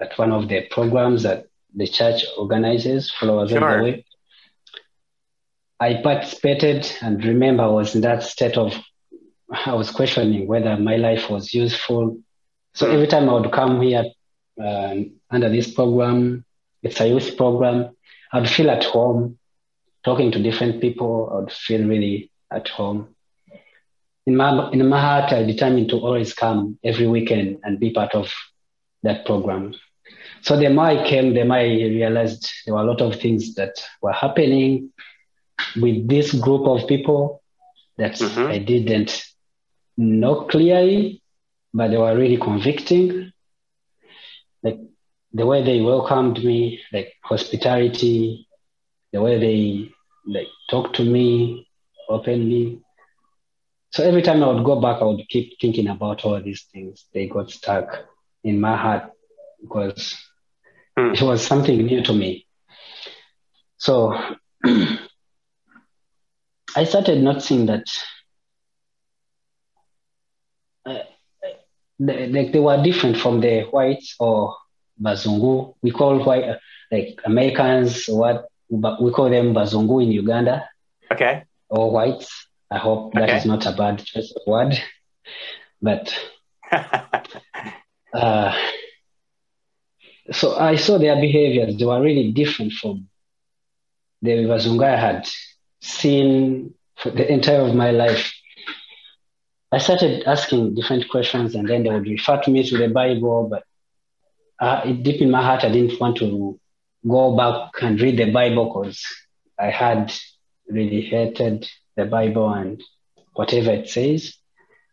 [0.00, 3.76] at one of the programs that the church organizes, Followers of Sure.
[3.78, 4.04] the Way.
[5.80, 8.74] I participated, and remember, I was in that state of
[9.66, 12.18] I was questioning whether my life was useful.
[12.74, 14.04] So every time I would come here
[14.62, 16.44] um, under this program,
[16.82, 17.96] it's a youth program,
[18.32, 19.38] I'd feel at home.
[20.04, 23.14] Talking to different people, I'd feel really at home
[24.26, 28.14] in my in my heart, I determined to always come every weekend and be part
[28.14, 28.32] of
[29.02, 29.74] that program.
[30.42, 33.54] So the more I came, the more I realized there were a lot of things
[33.54, 34.92] that were happening
[35.80, 37.42] with this group of people
[37.98, 38.48] that Mhm.
[38.48, 39.22] I didn't
[39.96, 41.22] know clearly,
[41.72, 43.32] but they were really convicting.
[44.62, 44.78] Like
[45.32, 48.46] the way they welcomed me, like hospitality,
[49.12, 49.90] the way they
[50.26, 51.66] like talked to me
[52.08, 52.80] openly.
[53.90, 57.06] So every time I would go back, I would keep thinking about all these things.
[57.14, 57.88] They got stuck
[58.44, 59.10] in my heart
[59.62, 60.16] because
[60.96, 61.12] Hmm.
[61.12, 62.46] it was something new to me.
[63.78, 64.14] So
[66.76, 67.84] I started noticing that
[70.86, 70.98] uh,
[71.98, 74.54] they, like they were different from the whites or
[75.00, 75.74] Bazungu.
[75.82, 76.58] We call white uh,
[76.90, 80.68] like Americans what but we call them Bazungu in Uganda
[81.12, 81.44] okay.
[81.68, 82.46] or whites.
[82.70, 83.38] I hope that Okay.
[83.38, 84.74] is not a bad choice of word.
[85.82, 86.14] But
[88.14, 88.56] uh,
[90.30, 91.76] so I saw their behaviors.
[91.76, 93.08] They were really different from
[94.22, 95.26] the Wazungu I had
[95.80, 98.32] seen for the entire of my life.
[99.72, 103.48] I started asking different questions, and then they would refer to me to the Bible.
[103.48, 103.62] But
[104.64, 106.58] uh, deep in my heart, I didn't want to
[107.08, 109.02] go back and read the Bible because
[109.58, 110.12] I had
[110.68, 112.82] really hated the Bible and
[113.34, 114.34] whatever it says.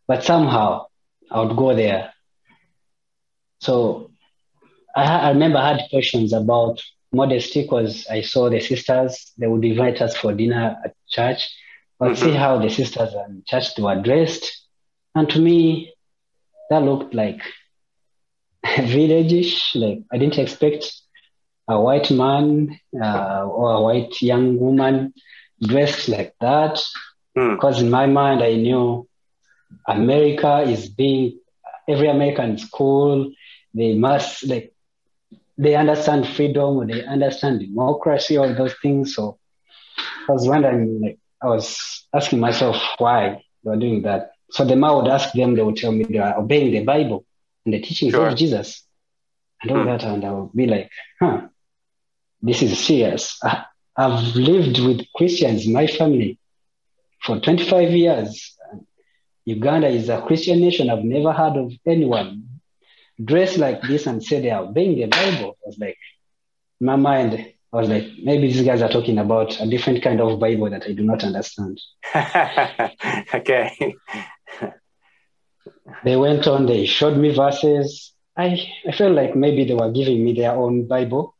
[0.08, 0.86] But somehow
[1.32, 2.13] I would go there.
[3.60, 4.12] So
[4.95, 6.82] I, I remember I had questions about
[7.13, 11.50] modesty because I saw the sisters, they would invite us for dinner at church.
[12.00, 12.36] But see Mhm.
[12.36, 14.46] how the sisters in church they were dressed.
[15.15, 15.93] And to me,
[16.70, 17.41] that looked like
[18.78, 19.76] village-ish.
[19.76, 20.91] Like I didn't expect
[21.67, 25.13] a white man uh, or a white young woman
[25.62, 26.80] dressed like that.
[27.36, 27.54] Hmm.
[27.56, 29.08] Because in my mind, I knew
[29.88, 31.39] America is being
[31.88, 33.32] every American school.
[33.74, 34.74] They must like
[35.58, 39.15] they understand freedom, or they understand democracy, all those things.
[39.15, 39.38] So
[40.30, 44.32] I was wondering, like I was asking myself why they were doing that.
[44.52, 47.26] So the I would ask them, they would tell me they are obeying the Bible
[47.65, 48.28] and the teachings Sure.
[48.28, 48.84] of Jesus
[49.62, 49.86] and all Hmm.
[49.88, 50.89] that, and I would be like,
[51.20, 51.41] huh,
[52.41, 53.38] this is serious.
[53.43, 53.65] I,
[53.98, 56.38] I've lived with Christians my family
[57.24, 58.56] for 25 years.
[59.46, 60.89] Uganda is a Christian nation.
[60.89, 62.47] I've never heard of anyone
[63.24, 65.58] dressed like this and say they are obeying the Bible.
[65.64, 65.98] I was like,
[66.80, 67.34] in my mind,
[67.74, 70.84] I was like, maybe these guys are talking about a different kind of Bible that
[70.86, 71.80] I do not understand.
[73.34, 73.96] okay.
[76.04, 78.14] They went on, they showed me verses.
[78.36, 81.36] I, I felt like maybe they were giving me their own Bible,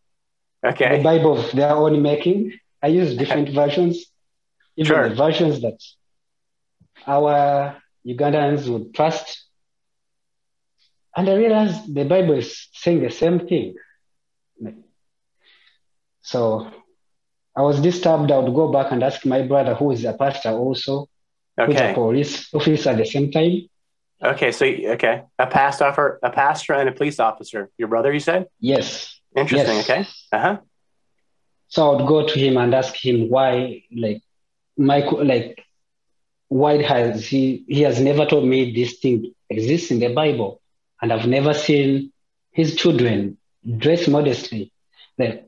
[0.66, 0.98] Okay.
[0.98, 2.58] the Bible of their own making.
[2.82, 4.06] I used different versions,
[4.76, 5.10] even Sure.
[5.10, 5.80] the versions that
[7.06, 9.46] our Ugandans would trust.
[11.18, 13.74] And I realized the Bible is saying the same thing.
[16.22, 16.72] So
[17.56, 18.32] I was disturbed.
[18.32, 21.08] I would go back and ask my brother, who is a pastor also,
[21.58, 23.68] who's a police officer at the same time.
[24.22, 24.52] Okay.
[24.52, 27.72] So okay, a pastor, a pastor, and a police officer.
[27.80, 28.46] Your brother, you said.
[28.60, 29.20] Yes.
[29.36, 29.78] Interesting.
[29.78, 29.90] Yes.
[29.90, 30.08] Okay.
[30.32, 30.58] Uh huh.
[31.70, 34.22] So I would go to him and ask him why, like,
[34.78, 35.64] my, like,
[36.48, 40.62] why has he, he has never told me this thing exists in the Bible.
[41.02, 42.12] And I've never seen
[42.52, 43.38] his children
[43.78, 44.72] dress modestly.
[45.18, 45.44] Like,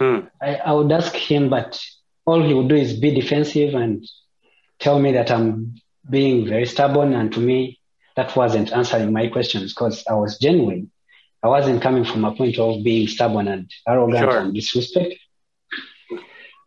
[0.00, 0.20] Hmm.
[0.42, 1.80] I, I would ask him, but
[2.26, 4.04] all he would do is be defensive and
[4.80, 5.76] tell me that I'm
[6.10, 7.14] being very stubborn.
[7.14, 7.78] And to me,
[8.16, 10.90] that wasn't answering my questions because I was genuine.
[11.44, 14.38] I wasn't coming from a point of being stubborn and arrogant Sure.
[14.40, 15.14] and disrespect.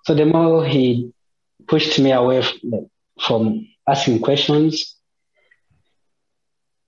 [0.05, 1.12] So the more he
[1.67, 2.43] pushed me away
[3.19, 4.95] from asking questions,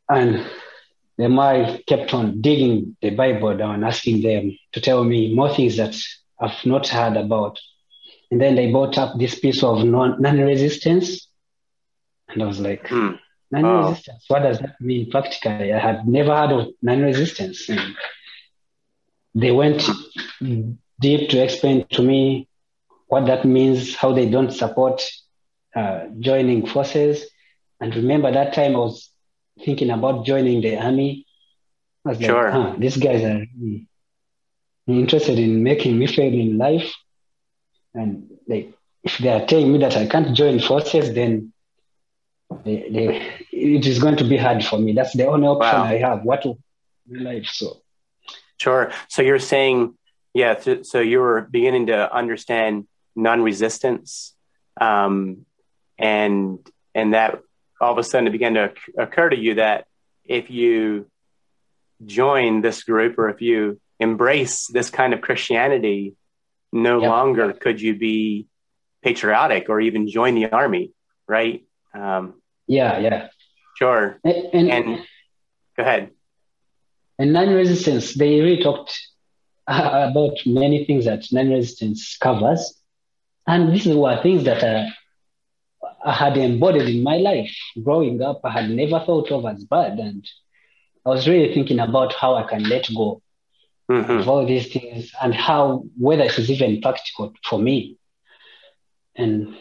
[0.09, 0.45] and
[1.17, 5.75] the I kept on digging the Bible down, asking them to tell me more things
[5.77, 5.95] that
[6.39, 7.59] I've not heard about.
[8.31, 11.27] And then they brought up this piece of non- non-resistance.
[12.29, 13.13] And I was like, Hmm.
[13.51, 15.73] non-resistance, what does that mean practically?
[15.73, 17.67] I had never heard of non-resistance.
[17.69, 17.95] And
[19.35, 19.83] they went
[20.99, 22.47] deep to explain to me
[23.07, 25.01] what that means, how they don't support
[25.75, 27.25] uh, joining forces.
[27.81, 29.09] And remember that time I was
[29.63, 31.25] thinking about joining the army.
[32.05, 32.43] I was Sure.
[32.43, 33.87] like, huh, these guys are really
[34.87, 36.93] interested in making me fail in life.
[37.93, 41.53] And like, if they are telling me that I can't join forces, then
[42.65, 44.93] they, they, it is going to be hard for me.
[44.93, 45.85] That's the only option Wow.
[45.85, 46.23] I have.
[46.23, 46.45] What
[47.09, 47.45] life?
[47.45, 47.77] So
[48.57, 48.91] Sure.
[49.07, 49.97] So you're saying,
[50.33, 50.59] yeah.
[50.59, 54.33] So, so you were beginning to understand non-resistance,
[54.79, 55.45] um,
[55.97, 56.59] and
[56.93, 57.41] and that
[57.81, 59.85] all of a sudden it began to occur to you that
[60.25, 61.07] if you
[62.05, 66.15] join this group or if you embrace this kind of Christianity,
[66.71, 67.09] no Yep.
[67.09, 68.47] longer could you be
[69.03, 70.91] patriotic or even join the army,
[71.27, 71.63] right?
[71.93, 73.27] Um, yeah, yeah.
[73.77, 74.19] sure.
[74.23, 75.05] And, and, And
[75.75, 76.11] go ahead.
[77.17, 78.97] and non-resistance, they really talked
[79.67, 82.75] about many things that non-resistance covers.
[83.47, 84.85] And these were things that uh,
[86.05, 87.55] I had embodied in my life.
[87.83, 89.99] Growing up, I had never thought of as bad.
[89.99, 90.25] And
[91.05, 93.21] I was really thinking about how I can let go
[93.89, 97.97] hmm of all these things and how, whether it is even practical for me.
[99.15, 99.55] And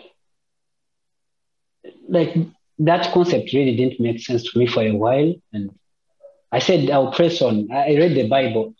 [2.08, 2.34] like
[2.78, 5.34] that concept really didn't make sense to me for a while.
[5.52, 5.70] And
[6.52, 7.68] I said, I'll press on.
[7.72, 8.74] I read the Bible.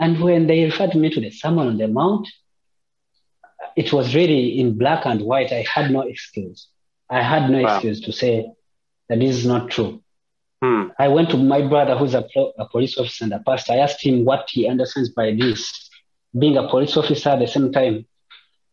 [0.00, 2.28] And when they referred me to the Sermon on the Mount,
[3.76, 5.52] it was really in black and white.
[5.52, 6.68] I had no excuse.
[7.12, 7.74] I had no Wow.
[7.74, 8.34] excuse to say
[9.08, 10.00] that this is not true.
[10.62, 10.84] Hmm.
[10.98, 13.74] I went to my brother, who's a, pro- a police officer and a pastor.
[13.74, 15.90] I asked him what he understands by this,
[16.38, 18.06] being a police officer at the same time,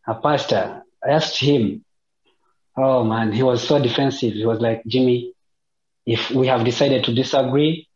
[0.06, 0.82] a pastor.
[1.06, 1.84] I asked him.
[2.76, 4.32] Oh man, he was so defensive.
[4.32, 5.34] He was like, Jimmy,
[6.06, 7.88] if we have decided to disagree,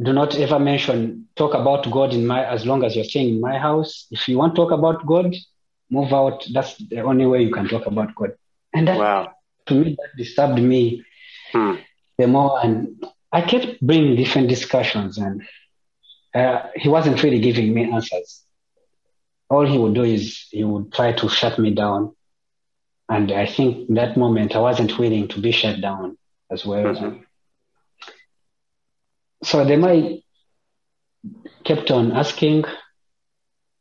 [0.00, 3.40] do not ever mention talk about God in my as long as you're staying in
[3.40, 4.06] my house.
[4.10, 5.34] If you want to talk about God,
[5.90, 6.46] move out.
[6.52, 8.32] That's the only way you can talk about God.
[8.76, 9.32] And that Wow.
[9.66, 11.02] to me that disturbed me
[11.52, 11.74] Hmm.
[12.18, 15.42] the more and I kept bringing different discussions and
[16.34, 18.42] uh, he wasn't really giving me answers.
[19.50, 22.14] All he would do is he would try to shut me down.
[23.08, 26.18] And I think in that moment I wasn't willing to be shut down
[26.50, 26.84] as well.
[26.84, 27.24] Mhm.
[29.44, 30.22] So then I
[31.64, 32.64] kept on asking.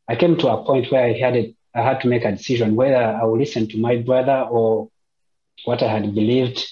[0.08, 2.76] I came to a point where I had it, I had to make a decision
[2.76, 4.90] whether I would listen to my brother or
[5.66, 6.66] what I had believed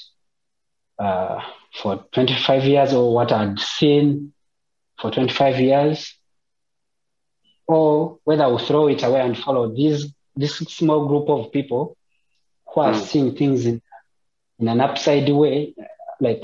[1.00, 1.42] uh,
[1.82, 4.34] for 25 years or what I'd seen
[5.00, 6.18] for 25 years,
[7.68, 11.96] or whether I would throw it away and follow these this small group of people
[12.74, 13.02] who are Mm.
[13.02, 13.82] seeing things in,
[14.60, 15.74] in an upside way,
[16.20, 16.44] like.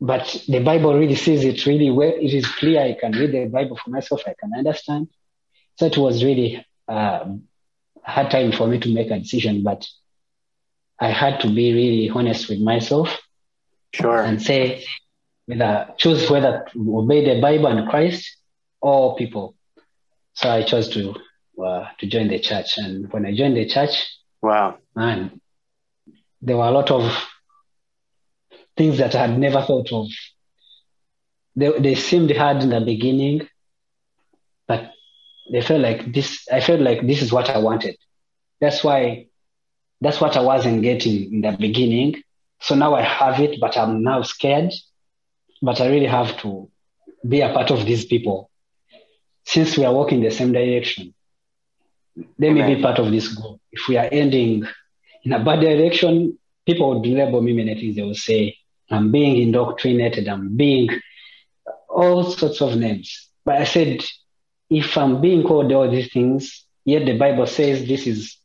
[0.00, 2.12] But the Bible really sees it really well.
[2.12, 2.82] It is clear.
[2.82, 4.22] I can read the Bible for myself.
[4.26, 5.08] I can understand.
[5.78, 7.24] So it was really uh,
[8.04, 9.86] hard time for me to make a decision, but
[11.00, 13.08] I had to be really honest with myself
[13.94, 14.22] Sure.
[14.22, 14.84] and say
[15.46, 18.36] whether choose whether to obey the Bible and Christ
[18.80, 19.54] or people.
[20.34, 21.14] So I chose to
[21.62, 23.94] uh, to join the church, and when I joined the church,
[24.42, 24.78] Wow.
[24.96, 25.40] man,
[26.40, 27.04] there were a lot of
[28.76, 30.06] things that I had never thought of.
[31.56, 33.46] They they seemed hard in the beginning,
[35.52, 36.48] they felt like this.
[36.50, 37.96] I felt like this is what I wanted.
[38.60, 39.26] That's why.
[40.00, 42.22] That's what I wasn't getting in the beginning.
[42.60, 44.72] So now I have it, but I'm now scared.
[45.60, 46.68] But I really have to
[47.28, 48.50] be a part of these people
[49.44, 51.14] since we are walking the same direction.
[52.38, 53.60] they may be part of this group.
[53.70, 54.66] If we are ending
[55.24, 57.96] in a bad direction, people would label me many things.
[57.96, 58.56] They will say,
[58.90, 60.88] I'm being indoctrinated, I'm being
[61.88, 63.28] all sorts of names.
[63.44, 64.04] But I said,
[64.80, 68.38] if I'm being called all these things, yet the Bible says this is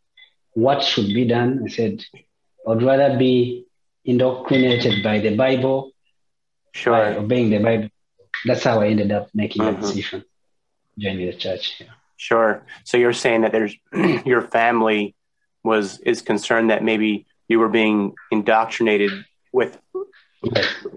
[0.53, 2.03] what should be done, I said,
[2.67, 3.65] I'd rather be
[4.05, 5.91] indoctrinated by the Bible,
[6.73, 6.93] Sure.
[6.93, 7.89] by obeying the Bible.
[8.45, 9.65] That's how I ended up making Mhm.
[9.71, 10.23] that decision,
[10.97, 11.65] joining the church.
[11.79, 11.87] Yeah.
[12.17, 12.65] Sure.
[12.83, 13.75] So you're saying that there's
[14.25, 15.15] your family
[15.63, 19.11] was is concerned that maybe you were being indoctrinated
[19.53, 19.77] with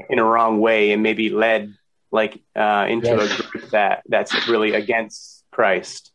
[0.09, 1.75] in a wrong way and maybe led
[2.13, 3.39] like uh, into Yes.
[3.41, 6.13] a group that that's really against Christ.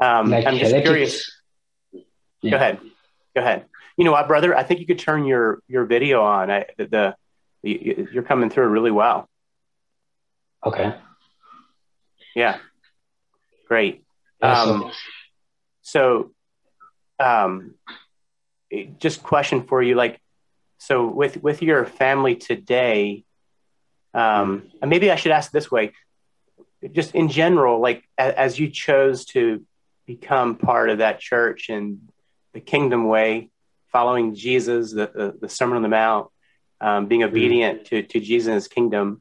[0.00, 1.30] Um, Like I'm just curious.
[2.42, 2.50] Yeah.
[2.50, 2.80] Go ahead.
[3.34, 3.64] Go ahead.
[3.96, 4.56] You know what, brother?
[4.56, 6.50] I think you could turn your your video on.
[6.50, 7.14] I, the, the,
[7.62, 9.28] the you're coming through really well.
[10.64, 10.94] Okay.
[12.34, 12.58] Yeah.
[13.68, 14.04] Great.
[14.42, 14.92] Yeah, Um,
[15.80, 16.32] so,
[17.18, 17.74] um,
[18.98, 20.20] just question for you, like,
[20.78, 23.24] so with with your family today,
[24.16, 25.92] um, and maybe I should ask this way,
[26.90, 29.62] just in general, like a, as you chose to
[30.06, 32.00] become part of that church and
[32.54, 33.50] the kingdom way,
[33.92, 36.28] following Jesus, the the, the Sermon on the Mount,
[36.80, 39.20] um, being obedient to to Jesus' and his kingdom.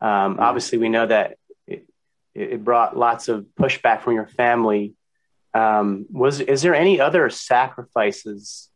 [0.00, 1.88] Um, Obviously, we know that it,
[2.34, 4.94] it brought lots of pushback from your family.
[5.52, 8.68] Um, was is there any other sacrifices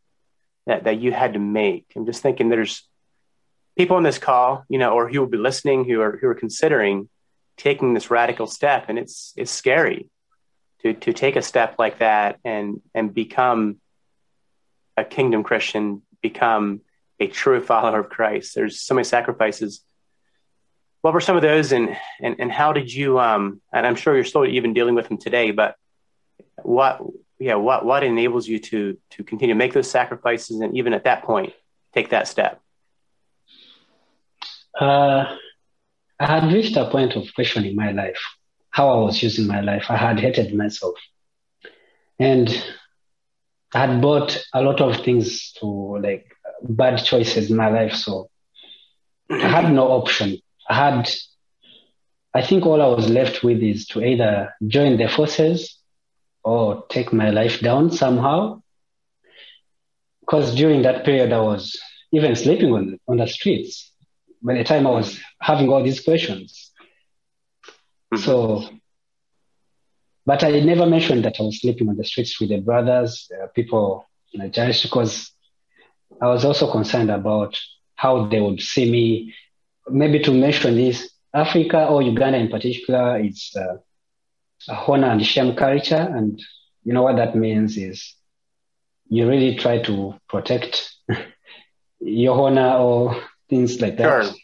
[0.66, 1.87] that that you had to make?
[1.94, 2.82] I'm just thinking there's
[3.77, 6.35] people on this call, you know, or who will be listening who are who are
[6.35, 7.09] considering
[7.57, 10.09] taking this radical step, and it's it's scary
[10.83, 13.81] to to take a step like that and and become
[14.97, 16.81] a kingdom Christian, become
[17.21, 18.55] a true follower of Christ.
[18.55, 19.83] There's so many sacrifices.
[21.03, 23.19] What were some of those, and and and how did you?
[23.19, 25.77] Um, and I'm sure you're still even dealing with them today, but
[26.62, 27.01] what
[27.39, 31.05] yeah what what enables you to to continue to make those sacrifices and even at
[31.05, 31.53] that point
[31.93, 32.61] take that step
[34.79, 35.37] Uh,
[36.19, 38.21] I had reached a point of questioning my life,
[38.71, 39.87] how I was using my life.
[39.89, 40.95] I had hated myself.
[42.19, 42.49] And
[43.75, 46.27] I had bought a lot of things to like
[46.62, 47.93] bad choices in my life.
[47.93, 48.31] So
[49.31, 50.39] I had no option.
[50.69, 51.11] I had,
[52.35, 55.79] I think all I was left with is to either join the forces
[56.45, 58.62] or take my life down somehow.
[60.21, 61.79] Because during that period, I was
[62.12, 63.93] even sleeping on, on the streets
[64.46, 66.70] by the time I was having all these questions.
[68.14, 68.18] Mhm.
[68.24, 68.68] So,
[70.24, 73.48] but I never mentioned that I was sleeping on the streets with the brothers, uh,
[73.48, 75.32] people in the church, because
[76.22, 77.59] I was also concerned about
[77.96, 79.35] how they would see me.
[79.88, 83.78] Maybe to mention this, Africa or Uganda in particular, it's uh,
[84.68, 86.06] a honor and shame culture.
[86.16, 86.40] And
[86.85, 88.14] you know what that means is
[89.09, 90.92] you really try to protect
[92.00, 94.24] your honor or things like that.
[94.24, 94.35] sure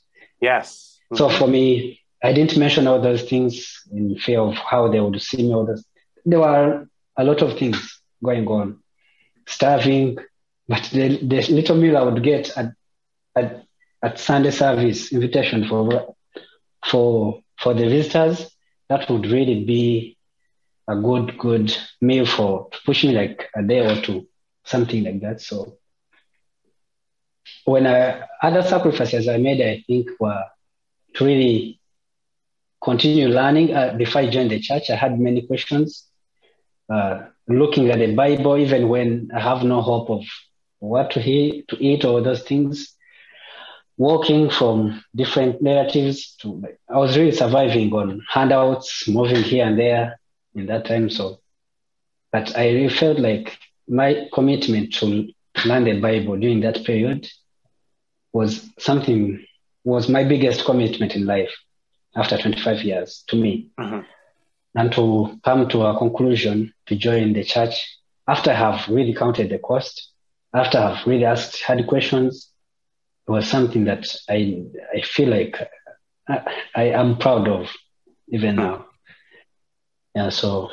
[0.40, 1.38] yes So mm-hmm.
[1.38, 5.42] for me, I didn't mention all those things in fear of how they would see
[5.42, 5.54] me.
[5.54, 5.84] All those.
[6.24, 6.86] There were
[7.16, 8.78] a lot of things going on,
[9.46, 10.18] starving,
[10.68, 12.72] but the, the little meal I would get at,
[13.36, 13.64] at,
[14.02, 16.14] at Sunday service, invitation for,
[16.86, 18.48] for, for the visitors,
[18.88, 20.16] that would really be
[20.88, 24.28] a good, good meal for to push me like a day or two,
[24.64, 25.40] something like that.
[25.40, 25.76] So
[27.64, 30.44] when I, other sacrifices I made, I think were
[31.14, 31.80] to really
[32.82, 33.74] continue learning.
[33.74, 36.06] Uh, before I joined the church, I had many questions.
[36.92, 40.24] Uh, looking at the Bible, even when I have no hope of
[40.78, 42.94] what to to eat or those things.
[43.98, 50.18] Walking from different narratives to, I was really surviving on handouts, moving here and there
[50.54, 51.08] in that time.
[51.10, 51.40] So,
[52.32, 55.28] but I really felt like my commitment to
[55.64, 57.28] learn the Bible during that period
[58.32, 59.44] was something
[59.84, 61.52] was my biggest commitment in life
[62.16, 63.68] after 25 years to me.
[63.78, 64.04] Mhm.
[64.74, 67.74] and to come to a conclusion to join the church
[68.26, 70.08] after I have really counted the cost
[70.54, 72.50] after I've really asked hard questions
[73.28, 74.64] it was something that I
[74.96, 75.56] I feel like
[76.28, 76.36] I,
[76.74, 77.70] I am proud of
[78.28, 78.86] even now.
[80.14, 80.70] Yeah so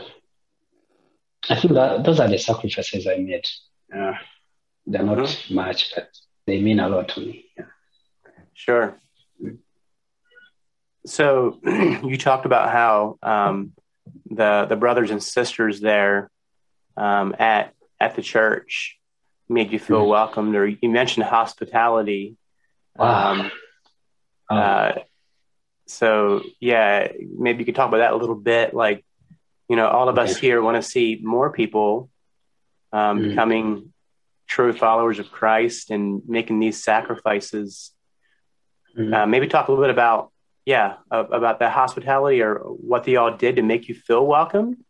[1.50, 3.46] I think that those are the sacrifices I made.
[3.94, 4.14] Uh,
[4.90, 5.32] they're not
[5.62, 6.10] much but
[6.48, 7.66] they mean a lot to me yeah.
[8.54, 8.88] Sure.
[11.06, 11.60] So
[12.10, 13.72] you talked about how um,
[14.30, 16.30] the the brothers and sisters there
[16.98, 18.98] um, at at the church
[19.48, 20.10] made you feel Mhm.
[20.10, 22.36] welcomed, or you mentioned hospitality.
[22.96, 23.32] Wow.
[23.32, 23.52] Um,
[24.52, 24.56] Oh.
[24.58, 24.96] uh,
[25.86, 28.74] so yeah, maybe you could talk about that a little bit.
[28.74, 29.06] Like,
[29.70, 32.10] you know, all of us here want to see more people
[32.92, 33.30] um, Mm.
[33.30, 33.94] becoming
[34.50, 37.94] true followers of Christ and making these sacrifices.
[38.98, 39.14] Mhm.
[39.14, 40.32] Uh, maybe talk a little bit about,
[40.66, 44.84] yeah, uh, about the hospitality or what they all did to make you feel welcome.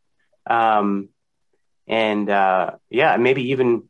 [0.49, 1.09] Um,
[1.87, 3.89] and uh, yeah, maybe even,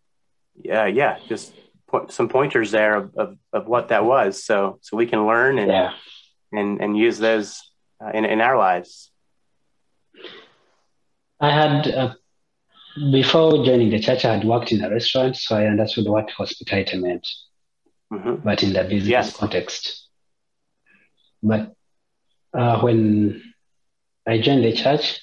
[0.69, 1.53] uh, yeah, just
[1.87, 4.43] po- some pointers there of, of, of what that was.
[4.43, 5.93] So, so we can learn and, yeah.
[6.51, 7.61] and, and use those
[8.03, 9.11] uh, in, in our lives.
[11.39, 12.13] I had, uh,
[13.11, 16.97] before joining the church, I had worked in a restaurant, so I understood what hospitality
[16.97, 17.27] meant,
[18.11, 19.35] hmm but in the business Yes.
[19.35, 20.07] context.
[21.41, 21.73] But
[22.53, 23.41] uh, when
[24.27, 25.19] I joined the church,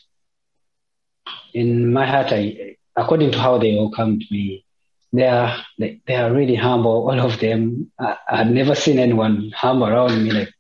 [1.54, 4.64] in my heart, I, according to how they welcomed me,
[5.12, 7.08] they are they, they are really humble.
[7.10, 7.90] All of them.
[7.98, 10.52] I, I had never seen anyone humble around me like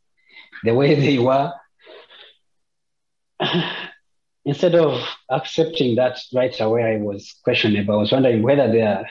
[0.64, 1.52] the way they were.
[4.46, 7.96] Instead of accepting that right away, I was questionable.
[7.96, 9.04] I was wondering whether they are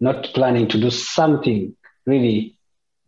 [0.00, 2.58] not planning to do something really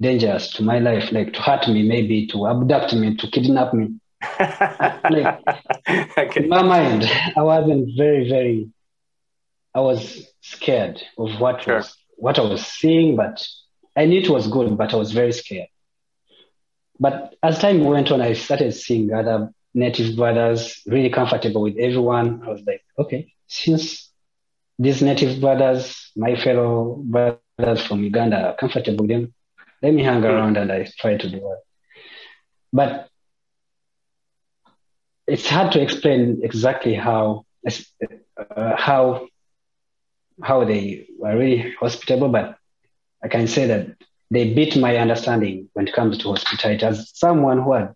[0.01, 3.97] dangerous to my life, like to hurt me, maybe to abduct me, to kidnap me.
[4.41, 6.45] okay.
[6.45, 7.05] In my mind,
[7.37, 8.71] I wasn't very, very.
[9.75, 11.77] I was scared of what Sure.
[11.77, 13.47] was what I was seeing, but
[13.97, 15.69] I knew it was good, but I was very scared.
[17.01, 22.43] But as time went on, I started seeing other native brothers really comfortable with everyone.
[22.45, 24.11] I was like, okay, since
[24.79, 29.35] these native brothers, my fellow brothers from Uganda, are comfortable with them,
[29.83, 31.59] let me hang around and I try to do it.
[32.72, 33.09] But
[35.26, 39.29] it's hard to explain exactly how uh, how
[40.43, 42.57] how they were really hospitable, but
[43.22, 43.89] I can say that
[44.31, 46.85] they beat my understanding when it comes to hospitality.
[46.85, 47.95] As someone who had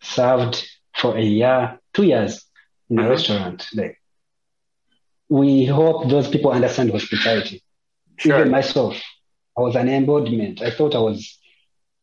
[0.00, 0.66] served
[0.96, 2.44] for a year, two years
[2.90, 3.08] in a Mhm.
[3.08, 3.96] restaurant, like
[5.28, 7.62] we hope those people understand hospitality.
[8.18, 8.38] Sure.
[8.40, 9.00] Even myself,
[9.56, 10.62] I was an embodiment.
[10.62, 11.38] I thought I was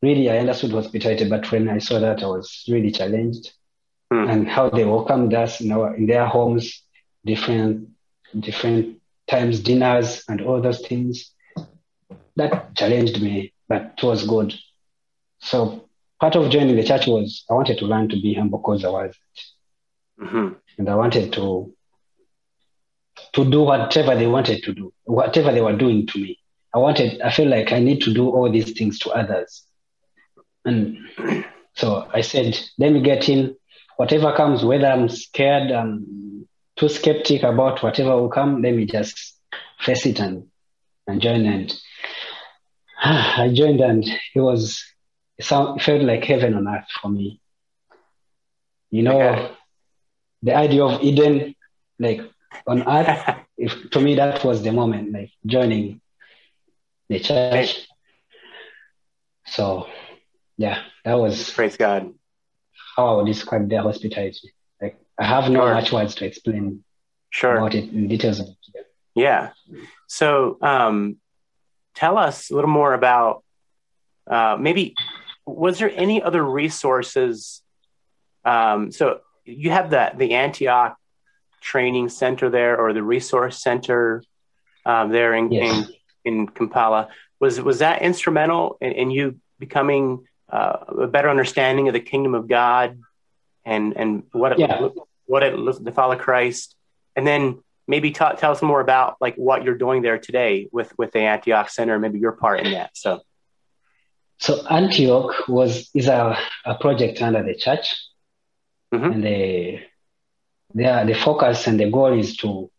[0.02, 3.52] really I understood hospitality, but when I saw that, I was really challenged
[4.12, 4.30] Hmm.
[4.30, 6.84] and how they welcomed us in, our, in their homes,
[7.26, 7.90] different
[8.40, 11.32] different times, dinners, and all those things.
[12.38, 14.54] That challenged me, but it was good.
[15.40, 15.87] So
[16.20, 18.90] part of joining the church was I wanted to learn to be humble because I
[18.90, 19.16] was,
[20.20, 21.74] hmm and I wanted to
[23.34, 26.40] to do whatever they wanted to do, whatever they were doing to me.
[26.74, 29.64] I wanted, I feel like I need to do all these things to others.
[30.66, 30.98] And
[31.76, 33.56] so I said, let me get in.
[33.98, 39.36] Whatever comes, whether I'm scared, I'm too skeptic about whatever will come, let me just
[39.80, 40.48] face it and,
[41.08, 41.46] and join.
[41.46, 41.74] And
[43.04, 44.04] I joined, and
[44.36, 44.84] it was,
[45.38, 47.40] it, sound, it felt like heaven on earth for me.
[48.90, 49.52] You know, Okay.
[50.44, 51.56] the idea of Eden,
[52.00, 52.22] like
[52.66, 56.02] on earth, if, to me, that was the moment, like joining
[57.10, 57.88] the church.
[59.46, 59.88] So,
[60.58, 62.14] yeah, that was Praise God.
[62.96, 64.54] how I would describe their hospitality.
[64.82, 65.74] Like, I have no Sure.
[65.74, 66.84] much words to explain
[67.30, 67.58] Sure.
[67.58, 68.42] about it in details.
[69.16, 69.52] Yeah.
[70.08, 71.18] So, um,
[71.96, 73.44] tell us a little more about
[74.30, 74.94] uh, maybe
[75.48, 77.62] was there any other resources?
[78.46, 80.98] Um, so you have the the Antioch
[81.62, 84.24] Training Center there, or the Resource Center
[84.86, 85.88] um, there in, Yes.
[86.26, 87.10] in in Kampala.
[87.40, 92.36] Was was that instrumental in, in you becoming uh, a better understanding of the kingdom
[92.36, 93.00] of God
[93.66, 94.90] and and what it Yeah.
[95.26, 96.76] what it looks to follow Christ,
[97.16, 100.92] and then maybe ta- tell us more about like what you're doing there today with
[100.98, 102.92] with the Antioch Center, maybe your part in that.
[102.94, 103.22] So
[104.40, 107.96] So Antioch was is a, a project under the church,
[108.94, 109.14] Mhm.
[109.14, 109.80] and the
[110.74, 112.70] the the focus and the goal is to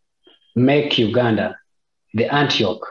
[0.55, 1.57] make Uganda
[2.13, 2.81] the Antioch.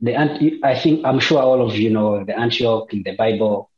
[0.00, 3.70] The Ant- I think I'm sure all of you know the Antioch in the Bible,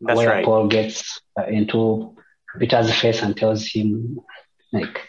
[0.00, 0.44] that's where right.
[0.44, 2.14] Paul gets uh, into
[2.58, 4.20] Peter's face and tells him
[4.72, 5.00] like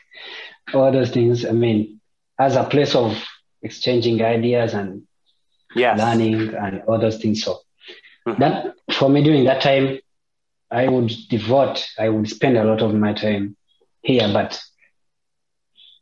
[0.73, 1.45] all those things.
[1.45, 2.01] I mean,
[2.39, 3.15] as a place of
[3.61, 5.03] exchanging ideas and
[5.75, 5.99] Yes.
[5.99, 7.43] learning and all those things.
[7.43, 7.59] So
[8.27, 8.39] Mhm.
[8.39, 9.99] that for me during that time,
[10.69, 13.55] I would devote, I would spend a lot of my time
[14.01, 14.59] here, but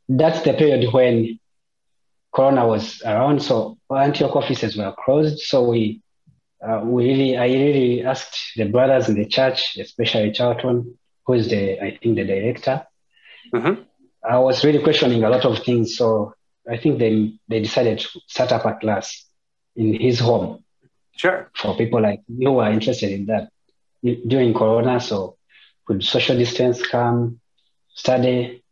[0.10, 1.40] that's the period when
[2.34, 3.42] Corona was around.
[3.44, 5.40] So Antioch offices were closed.
[5.40, 6.02] So we,
[6.68, 11.48] uh, we really, I really asked the brothers in the church, especially Charlton, who is
[11.50, 12.88] the, I think the director.
[13.54, 13.86] Mhm.
[14.28, 15.96] I was really questioning a lot of things.
[15.96, 16.34] So
[16.68, 19.26] I think they, they decided to set up a class
[19.76, 20.64] in his home
[21.18, 21.49] Sure.
[21.55, 23.49] for people like you who are interested in that
[24.28, 24.99] during Corona.
[24.99, 25.38] So
[25.86, 27.39] could social distance come,
[27.93, 28.63] study,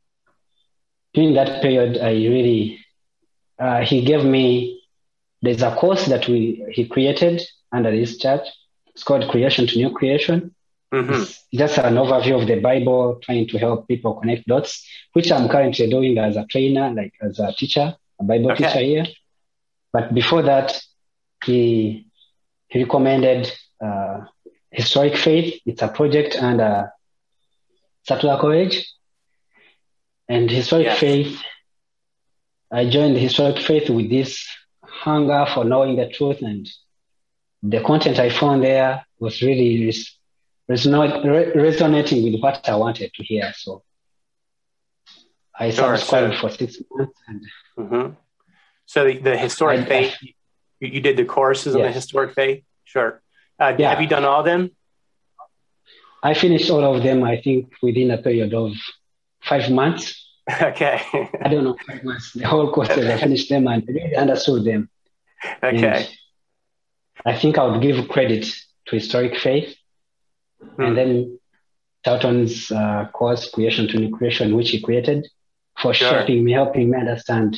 [1.13, 2.79] during that period, I really,
[3.59, 4.81] uh, he gave me,
[5.41, 7.41] there's a course that we he created
[7.71, 8.47] under this church.
[8.87, 10.53] It's called Creation to New Creation.
[10.93, 11.13] Mm-hmm.
[11.13, 15.49] It's just an overview of the Bible, trying to help people connect dots, which I'm
[15.49, 18.65] currently doing as a trainer, like as a teacher, a Bible Okay.
[18.67, 19.05] teacher here.
[19.91, 20.79] But before that,
[21.45, 22.07] he
[22.73, 23.51] he recommended
[23.85, 24.21] uh,
[24.71, 25.61] Historic Faith.
[25.65, 26.91] It's a project under
[28.07, 28.75] Sattler College.
[30.27, 30.99] And Historic Yes.
[30.99, 31.41] Faith,
[32.71, 34.31] I joined Historic Faith with this
[34.83, 36.67] hunger for knowing the truth and
[37.61, 40.17] the content I found there was really res-
[40.67, 43.53] re- resonating with what I wanted to hear.
[43.55, 43.83] So
[45.59, 47.41] I Sure, subscribed so- for six months and
[47.77, 48.07] hmm
[48.85, 50.15] So the, the historic I- faith,
[50.83, 52.63] you, you did the courses on the historic faith?
[52.83, 53.21] Sure.
[53.59, 53.89] Uh, Yeah.
[53.91, 54.71] Have you done all of them?
[56.23, 58.71] I finished all of them, I think, within a period of
[59.43, 60.03] five months.
[60.71, 61.01] okay.
[61.43, 62.33] I don't know, five months.
[62.33, 64.89] The whole courses, I finished them and really understood them.
[65.63, 66.07] okay.
[66.07, 66.07] And
[67.25, 68.43] I think I would give credit
[68.87, 69.75] to Historic Faith
[70.77, 70.81] Hmm.
[70.83, 71.39] and then
[72.05, 75.27] Charlton's uh, course, Creation to New Creation, which he created
[75.81, 76.09] for Sure.
[76.09, 77.57] shaping me, helping me understand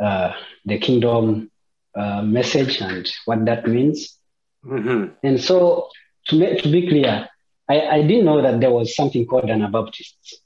[0.00, 0.32] uh,
[0.64, 1.50] the kingdom
[1.96, 4.18] uh, message and what that means.
[4.62, 5.88] hmm And so,
[6.28, 7.28] to, make, to be clear,
[7.68, 10.40] I, I didn't know that there was something called Anabaptists.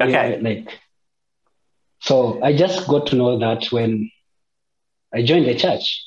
[0.00, 0.12] Okay.
[0.12, 0.78] Yeah, like,
[2.00, 4.10] so I just got to know that when
[5.14, 6.04] I joined the church.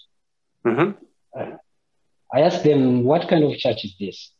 [0.64, 0.92] hmm
[2.32, 4.32] I asked them, what kind of church is this?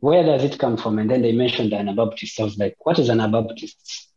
[0.00, 0.98] Where does it come from?
[0.98, 2.40] And then they mentioned Anabaptists.
[2.40, 4.08] I was like, what is Anabaptists?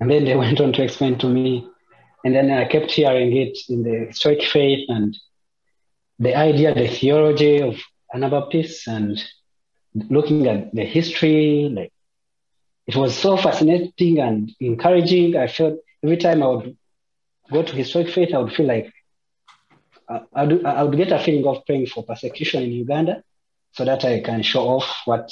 [0.00, 1.68] And then they went on to explain to me.
[2.28, 5.16] And then I kept hearing it in the historic faith and
[6.18, 7.80] the idea, the theology of
[8.12, 9.18] Anabaptists and
[9.94, 11.70] looking at the history.
[11.72, 11.90] Like,
[12.86, 15.38] it was so fascinating and encouraging.
[15.38, 16.76] I felt every time I would
[17.50, 18.92] go to historic faith, I would feel like
[20.06, 23.22] I, I, would, I would get a feeling of praying for persecution in Uganda
[23.72, 25.30] so that I can show off what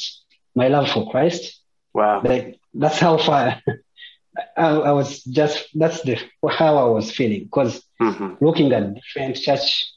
[0.54, 1.60] my love for Christ.
[1.92, 2.22] Wow.
[2.24, 3.60] Like that's how far
[4.56, 6.18] I, I was just that's the
[6.48, 9.92] how I was feeling because hmm looking at different church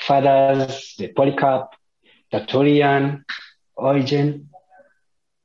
[0.00, 1.70] fathers, the Polycarp,
[2.30, 3.24] Tertullian,
[3.76, 4.48] Origen,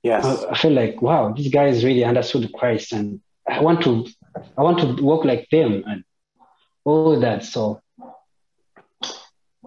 [0.03, 0.23] Yes.
[0.23, 4.05] I, I feel like wow, these guys really understood Christ, and I want to
[4.57, 6.03] I want to walk like them and
[6.85, 7.43] all that.
[7.43, 7.81] So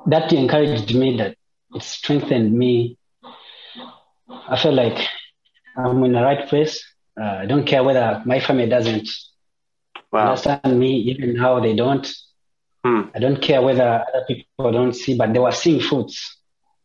[0.07, 1.17] that encouraged me.
[1.19, 1.37] That
[1.75, 2.97] it strengthened me.
[4.49, 4.99] I feel like
[5.77, 6.83] I'm in the right place.
[7.19, 9.09] Uh, I don't care whether my family doesn't
[10.13, 10.31] wow.
[10.31, 12.07] understand me, even now they don't.
[12.85, 13.03] Hmm.
[13.15, 16.39] I don't care whether other people don't see, but they were seeing fruits.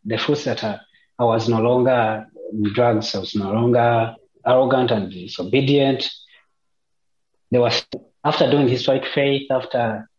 [0.04, 0.80] The fruits that I,
[1.18, 2.28] I was no longer
[2.74, 4.16] drugs, I was no longer
[4.46, 6.10] arrogant and disobedient.
[7.52, 7.86] There was
[8.24, 10.10] after doing historic faith, after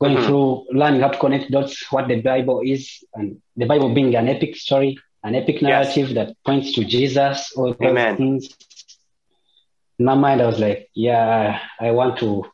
[0.00, 0.26] going Mhm.
[0.26, 4.28] through learning how to connect dots, what the Bible is, and the Bible being an
[4.28, 8.16] epic story, an epic narrative that points to Jesus, all those Amen.
[8.16, 8.48] things.
[10.00, 12.46] In my mind, I was like, yeah, I want to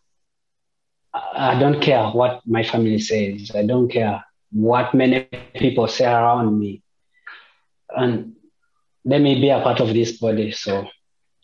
[1.15, 3.53] I don't care what my family says.
[3.55, 6.83] I don't care what many people say around me.
[7.97, 8.35] And
[9.05, 10.51] let me be a part of this body.
[10.51, 10.89] So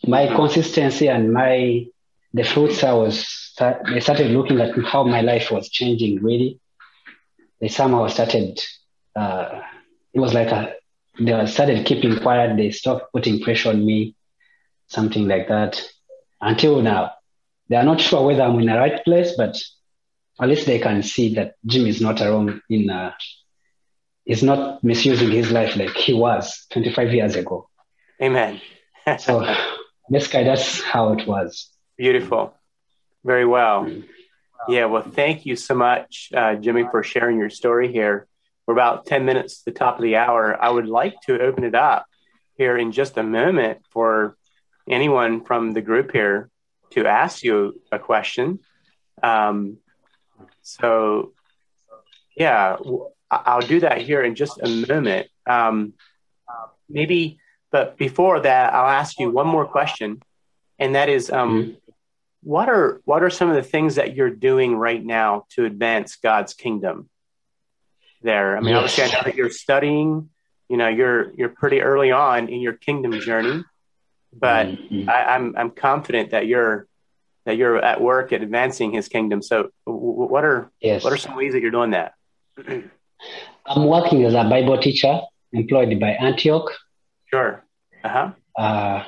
[0.05, 1.87] my consistency and my
[2.35, 3.55] the fruits I was
[3.93, 6.59] they started looking at how my life was changing really.
[7.61, 8.61] They somehow started
[9.15, 9.61] uh,
[10.13, 10.75] it was like a
[11.21, 14.17] they started keeping quiet, they stopped putting pressure on me,
[14.93, 15.83] something like that.
[16.41, 17.13] Until now.
[17.69, 19.57] They are not sure whether I'm in the right place, but
[20.41, 23.13] at least they can see that Jim is not wrong in uh,
[24.25, 27.69] he's not misusing his life like he was 25 years ago.
[28.21, 28.61] Amen.
[29.19, 29.45] So
[30.09, 31.71] basically that's how it was.
[31.97, 32.55] Beautiful.
[33.25, 33.91] Very well.
[34.69, 38.29] Yeah, well, thank you so much, uh, Jimmy, for sharing your story here.
[38.65, 40.57] We're about 10 minutes to the top of the hour.
[40.63, 42.07] I would like to open it up
[42.57, 44.37] here in just a moment for
[44.89, 46.51] anyone from the group here
[46.91, 48.61] to ask you a question.
[49.23, 49.79] Um,
[50.63, 51.33] so,
[52.37, 52.77] yeah,
[53.31, 55.29] I'll do that here in just a moment.
[55.47, 55.95] Um,
[56.89, 57.39] maybe,
[57.71, 60.21] but before that, I'll ask you one more question,
[60.79, 61.77] and that is, um,
[62.43, 66.17] what are what are some of the things that you're doing right now to advance
[66.17, 67.09] God's kingdom?
[68.23, 68.79] There, I mean, Yes.
[68.79, 70.31] obviously, I know that you're studying.
[70.69, 73.63] You know, you're you're pretty early on in your kingdom journey,
[74.33, 75.09] but Mhm.
[75.09, 76.87] I, I'm I'm confident that you're
[77.45, 79.43] that you're at work at advancing His kingdom.
[79.43, 81.05] So, what are yes.
[81.05, 82.15] what are some ways that you're doing that?
[83.67, 85.21] I'm working as a Bible teacher
[85.53, 86.71] employed by Antioch.
[87.27, 87.65] Sure.
[88.05, 88.31] Uh huh.
[88.59, 89.05] Uh,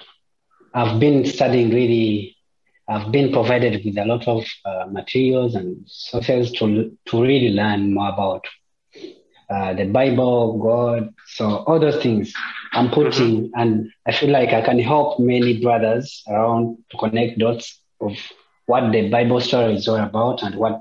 [0.73, 2.37] I've been studying really
[2.89, 7.95] I've been provided with a lot of uh, materials and sources to to really learn
[7.95, 8.45] more about
[9.55, 12.35] uh, the Bible, God, so all those things
[12.73, 13.61] I'm putting, mm-hmm.
[13.61, 18.17] and I feel like I can help many brothers around to connect dots of
[18.67, 20.81] what the Bible story is all about and what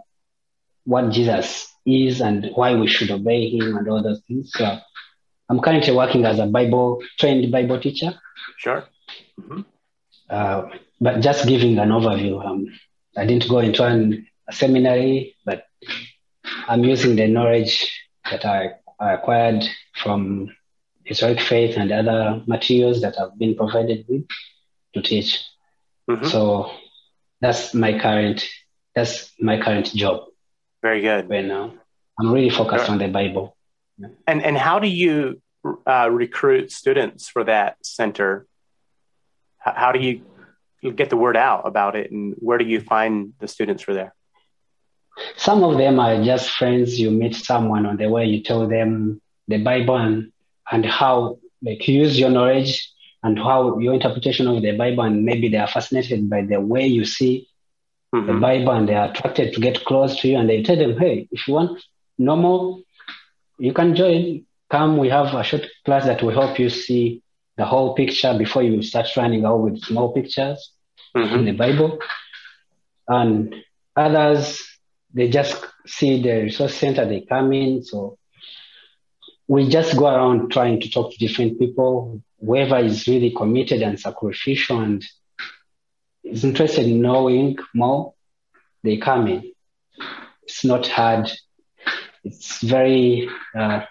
[0.86, 4.52] what Jesus is and why we should obey Him and all those things.
[4.54, 4.80] So
[5.50, 8.16] I'm currently working as a Bible trained Bible teacher.
[8.58, 8.86] Sure.
[9.40, 9.62] Mm-hmm.
[10.30, 10.64] Uh,
[11.00, 12.44] but just giving an overview.
[12.44, 12.68] Um,
[13.16, 15.66] I didn't go into an, a seminary, but
[16.68, 18.03] I'm using the knowledge
[18.34, 19.64] that I, I acquired
[20.02, 20.50] from
[21.04, 24.26] historic faith and other materials that I've been provided with
[24.94, 25.42] to teach.
[26.10, 26.28] Mm-hmm.
[26.28, 26.72] So
[27.42, 28.46] that's my current
[28.96, 30.26] that's my current job.
[30.82, 31.30] Very good.
[31.30, 31.74] Right now,
[32.20, 33.56] I'm really focused on the Bible.
[34.28, 35.42] And and how do you
[35.88, 38.46] uh, recruit students for that center?
[39.58, 40.22] How, how do you
[40.92, 44.14] get the word out about it, and where do you find the students for there?
[45.38, 47.00] Some of them are just friends.
[47.00, 50.32] You meet someone on the way, you tell them the Bible and,
[50.72, 52.90] and how, like, you use your knowledge
[53.24, 56.86] and how your interpretation of the Bible, and maybe they are fascinated by the way
[56.86, 57.48] you see
[58.14, 58.28] mm-hmm.
[58.28, 60.38] the Bible and they are attracted to get close to you.
[60.38, 61.82] And they tell them, hey, if you want
[62.18, 62.84] normal,
[63.60, 64.46] you can join.
[64.70, 67.22] Come, we have a short class that will help you see
[67.58, 70.72] the whole picture before you start running out with small pictures
[71.16, 71.36] mm-hmm.
[71.36, 72.00] in the Bible.
[73.08, 73.56] And
[73.96, 74.62] others,
[75.14, 77.84] they just see the resource center, they come in.
[77.84, 78.18] So
[79.48, 84.00] we just go around trying to talk to different people, whoever is really committed and
[84.00, 85.04] sacrificial and
[86.24, 88.14] is interested in knowing more,
[88.84, 89.52] they come in.
[90.44, 91.32] It's not hard.
[92.24, 93.82] It's very uh,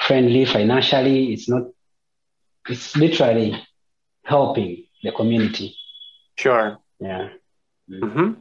[0.00, 1.32] friendly financially.
[1.32, 1.62] It's not,
[2.68, 3.60] it's literally
[4.24, 5.76] helping the community.
[6.36, 6.78] Sure.
[7.00, 7.28] Yeah.
[7.90, 8.32] Mm-hmm.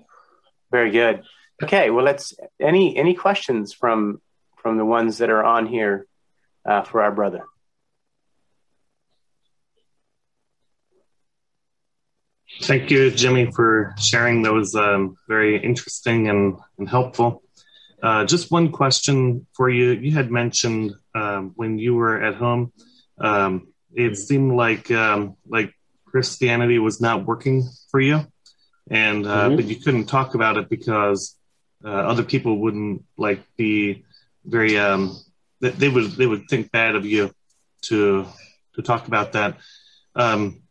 [0.72, 1.24] Very good.
[1.64, 4.22] Okay, well, let's any any questions from
[4.58, 6.06] from the ones that are on here
[6.66, 7.43] uh, for our brother.
[12.62, 14.43] Thank you, Jimmy, for sharing.
[14.43, 17.43] That was um, very interesting and, and helpful.
[18.01, 19.91] Uh, just one question for you.
[19.91, 22.72] You had mentioned um, when you were at home,
[23.18, 25.74] um, it seemed like um, like
[26.06, 28.26] Christianity was not working for you,
[28.89, 29.56] and uh, mm-hmm.
[29.56, 31.36] but you couldn't talk about it because
[31.86, 34.04] uh, other people wouldn't like be
[34.44, 35.16] very um
[35.62, 37.32] they would they would think bad of you
[37.82, 38.26] to
[38.74, 39.58] to talk about that.
[40.16, 40.62] Um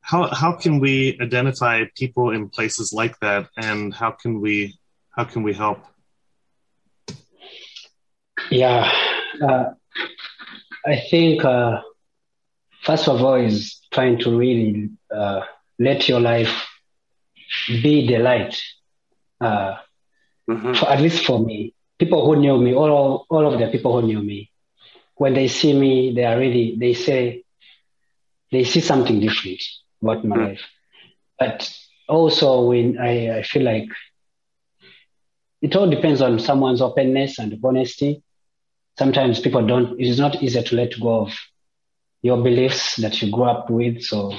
[0.00, 4.78] how how can we identify people in places like that and how can we
[5.10, 5.80] how can we help?
[8.50, 8.90] Yeah.
[9.42, 9.64] Uh,
[10.86, 11.80] i think uh,
[12.82, 15.40] first of all is trying to really uh,
[15.78, 16.66] let your life
[17.82, 18.56] be the light
[19.40, 19.76] uh,
[20.48, 20.74] mm-hmm.
[20.74, 24.06] for, at least for me, people who knew me, all all of the people who
[24.06, 24.50] knew me,
[25.16, 27.44] when they see me, they are really they say
[28.50, 29.62] they see something different
[30.02, 30.46] about my mm-hmm.
[30.46, 30.62] life.
[31.38, 31.70] But
[32.08, 33.88] also, when I, I feel like
[35.60, 38.22] it all depends on someone's openness and honesty.
[38.98, 40.00] Sometimes people don't.
[40.00, 41.32] It is not easy to let go of
[42.22, 44.02] your beliefs that you grew up with.
[44.02, 44.32] So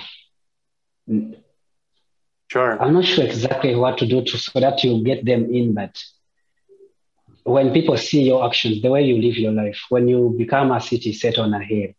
[2.49, 2.81] Sure.
[2.81, 6.03] I'm not sure exactly what to do to, so that you get them in, but
[7.43, 10.81] when people see your actions, the way you live your life, when you become a
[10.81, 11.89] city set on a hill,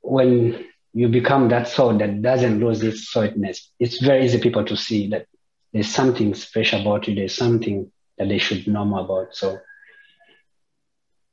[0.00, 4.76] when you become that soul that doesn't lose its saltness, it's very easy people to
[4.76, 5.26] see that
[5.72, 7.14] there's something special about you.
[7.14, 9.34] There's something that they should know more about.
[9.34, 9.58] So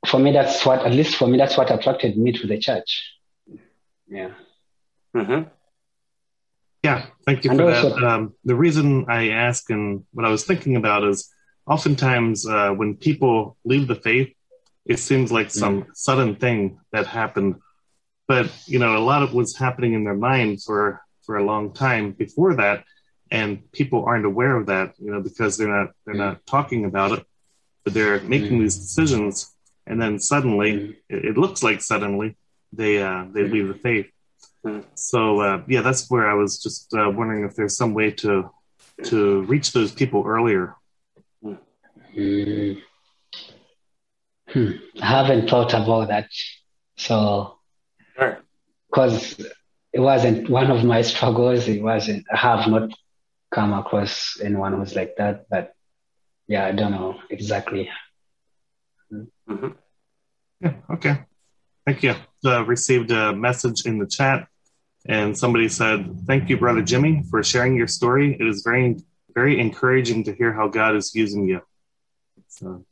[0.06, 3.12] for me, that's what, at least for me, that's what attracted me to the church.
[4.08, 4.30] Yeah.
[5.14, 5.48] Mm-hmm.
[6.82, 7.92] Yeah, thank you for that.
[8.02, 11.30] Um, the reason I ask and what I was thinking about is
[11.66, 14.34] oftentimes uh, when people leave the faith,
[14.86, 15.90] it seems like some mm-hmm.
[15.94, 17.56] sudden thing that happened.
[18.26, 21.72] But you know, a lot of was happening in their mind for for a long
[21.74, 22.84] time before that,
[23.30, 24.94] and people aren't aware of that.
[24.98, 26.22] You know, because they're not they're mm-hmm.
[26.22, 27.26] not talking about it,
[27.84, 28.62] but they're making mm-hmm.
[28.62, 29.54] these decisions,
[29.86, 30.92] and then suddenly mm-hmm.
[31.14, 32.36] it, it, looks like suddenly
[32.72, 34.06] they uh, they leave the faith.
[34.94, 38.50] So uh, yeah, that's where I was just uh, wondering if there's some way to
[39.04, 40.76] to reach those people earlier.
[42.16, 42.82] Mm.
[44.48, 44.70] Hmm.
[45.00, 46.28] I haven't thought about that.
[46.96, 47.58] So,
[48.90, 49.46] because sure.
[49.92, 51.68] it wasn't one of my struggles.
[51.68, 52.24] It wasn't.
[52.32, 52.90] I have not
[53.50, 55.46] come across anyone who's like that.
[55.48, 55.72] But
[56.48, 57.88] yeah, I don't know exactly.
[59.12, 59.68] Mm-hmm.
[60.60, 60.74] Yeah.
[60.90, 61.20] Okay.
[61.86, 62.14] Thank you.
[62.44, 64.46] Uh, received a message in the chat
[65.06, 68.36] And somebody said, Thank you, Brother Jimmy, for sharing your story.
[68.38, 68.96] It is very,
[69.34, 71.62] very encouraging to hear how God is using you.
[72.48, 72.84] So,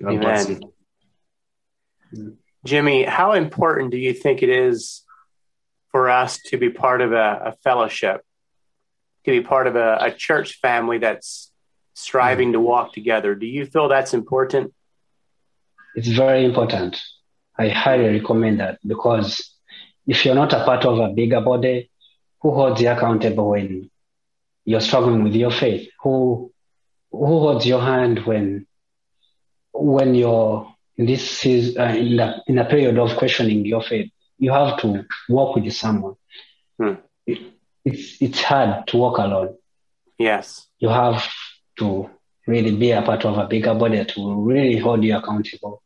[0.00, 0.20] God Amen.
[0.20, 2.36] bless you.
[2.64, 5.02] Jimmy, how important do you think it is
[5.90, 8.22] for us to be part of a, a fellowship,
[9.24, 11.50] to be part of a, a church family that's
[11.94, 12.52] striving mm.
[12.52, 13.34] to walk together?
[13.34, 14.72] Do you feel that's important?
[15.94, 17.00] It's very important.
[17.58, 19.56] I highly recommend that because
[20.06, 21.90] if you're not a part of a bigger body,
[22.40, 23.90] who holds you accountable when
[24.64, 25.88] you're struggling with your faith?
[26.02, 26.52] Who
[27.10, 28.66] who holds your hand when
[29.72, 34.10] when you're in this is uh, in, the, in a period of questioning your faith?
[34.38, 36.14] You have to walk with someone.
[36.78, 36.94] Hmm.
[37.26, 37.38] It,
[37.84, 39.56] it's it's hard to walk alone.
[40.18, 41.24] Yes, you have
[41.78, 42.10] to
[42.46, 45.82] really be a part of a bigger body to really hold you accountable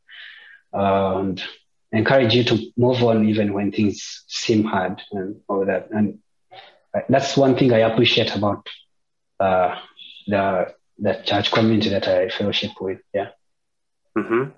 [0.72, 1.42] and
[1.96, 5.90] encourage you to move on even when things seem hard and all that.
[5.90, 6.18] And
[7.08, 8.68] that's one thing I appreciate about
[9.40, 9.76] uh,
[10.26, 13.00] the the church community that I fellowship with.
[13.12, 13.28] Yeah.
[14.16, 14.50] Mm-hmm.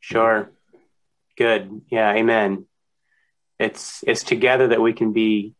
[0.00, 0.50] Sure.
[1.36, 1.82] Good.
[1.90, 2.12] Yeah.
[2.14, 2.66] Amen.
[3.58, 5.54] It's it's together that we can be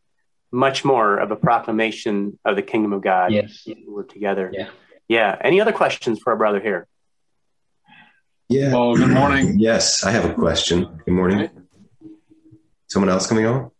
[0.51, 3.31] much more of a proclamation of the kingdom of God.
[3.31, 3.67] Yes.
[3.85, 4.49] We're together.
[4.53, 4.69] Yeah.
[5.07, 5.37] Yeah.
[5.41, 6.87] Any other questions for our brother here?
[8.51, 8.73] Yeah.
[8.75, 9.59] Oh, good morning.
[9.59, 11.01] Yes, I have a question.
[11.05, 11.49] Good morning.
[12.87, 13.71] Someone else coming on?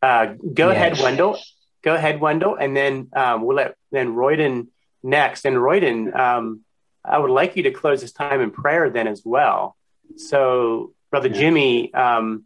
[0.00, 0.76] Uh, go yes.
[0.76, 1.38] ahead, Wendell.
[1.82, 4.68] Go ahead, Wendell, and then um, we'll let then Royden
[5.02, 5.44] next.
[5.44, 6.60] And Royden, um,
[7.04, 9.76] I would like you to close this time in prayer then as well.
[10.16, 11.40] So, Brother yeah.
[11.40, 12.44] Jimmy, um,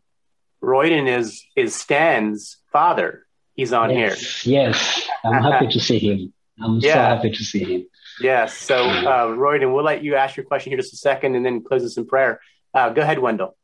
[0.61, 3.25] Royden is is Stan's father.
[3.55, 4.43] He's on yes.
[4.43, 4.53] here.
[4.55, 6.33] Yes, I'm happy to see him.
[6.61, 6.95] I'm yeah.
[6.95, 7.87] so happy to see him.
[8.21, 8.57] Yes.
[8.57, 11.62] So, uh, Royden, we'll let you ask your question here just a second and then
[11.62, 12.41] close this in prayer.
[12.73, 13.57] Uh, go ahead, Wendell.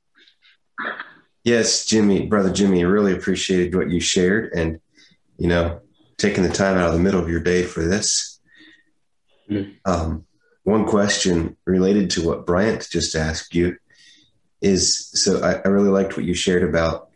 [1.45, 4.81] Yes, Jimmy, brother Jimmy, I really appreciated what you shared and,
[5.39, 5.81] you know,
[6.19, 8.41] taking the time out of the middle of your day for this.
[9.51, 9.77] Mm.
[9.85, 10.27] Um,
[10.65, 13.77] one question related to what Brian just asked you
[14.61, 17.09] is so I, I really liked what you shared about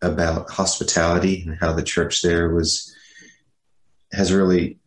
[0.00, 2.94] about hospitality and how the church there was
[4.12, 4.78] has really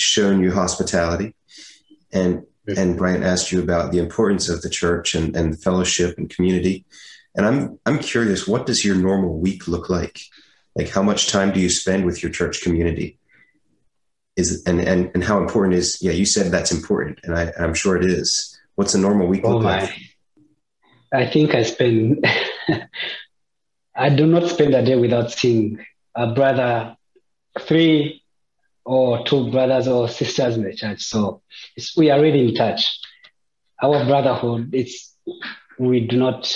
[0.00, 1.34] shown you hospitality
[2.12, 2.44] and
[2.76, 6.28] and Brian asked you about the importance of the church and, and the fellowship and
[6.28, 6.84] community.
[7.34, 10.20] And I'm I'm curious, what does your normal week look like?
[10.74, 13.18] Like how much time do you spend with your church community?
[14.36, 17.74] Is and and, and how important is yeah, you said that's important, and I, I'm
[17.74, 18.56] sure it is.
[18.74, 19.82] What's a normal week oh look my.
[19.82, 19.94] like?
[21.12, 22.24] I think I spend
[23.96, 25.84] I do not spend a day without seeing
[26.14, 26.96] a brother
[27.60, 28.22] three
[28.88, 31.02] or two brothers or sisters in the church.
[31.02, 31.42] So
[31.98, 32.98] we are really in touch.
[33.82, 35.14] Our brotherhood, it's
[35.78, 36.50] we do not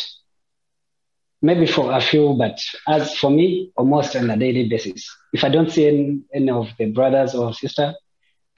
[1.42, 2.58] maybe for a few, but
[2.88, 5.14] as for me, almost on a daily basis.
[5.34, 7.92] If I don't see any, any of the brothers or sister,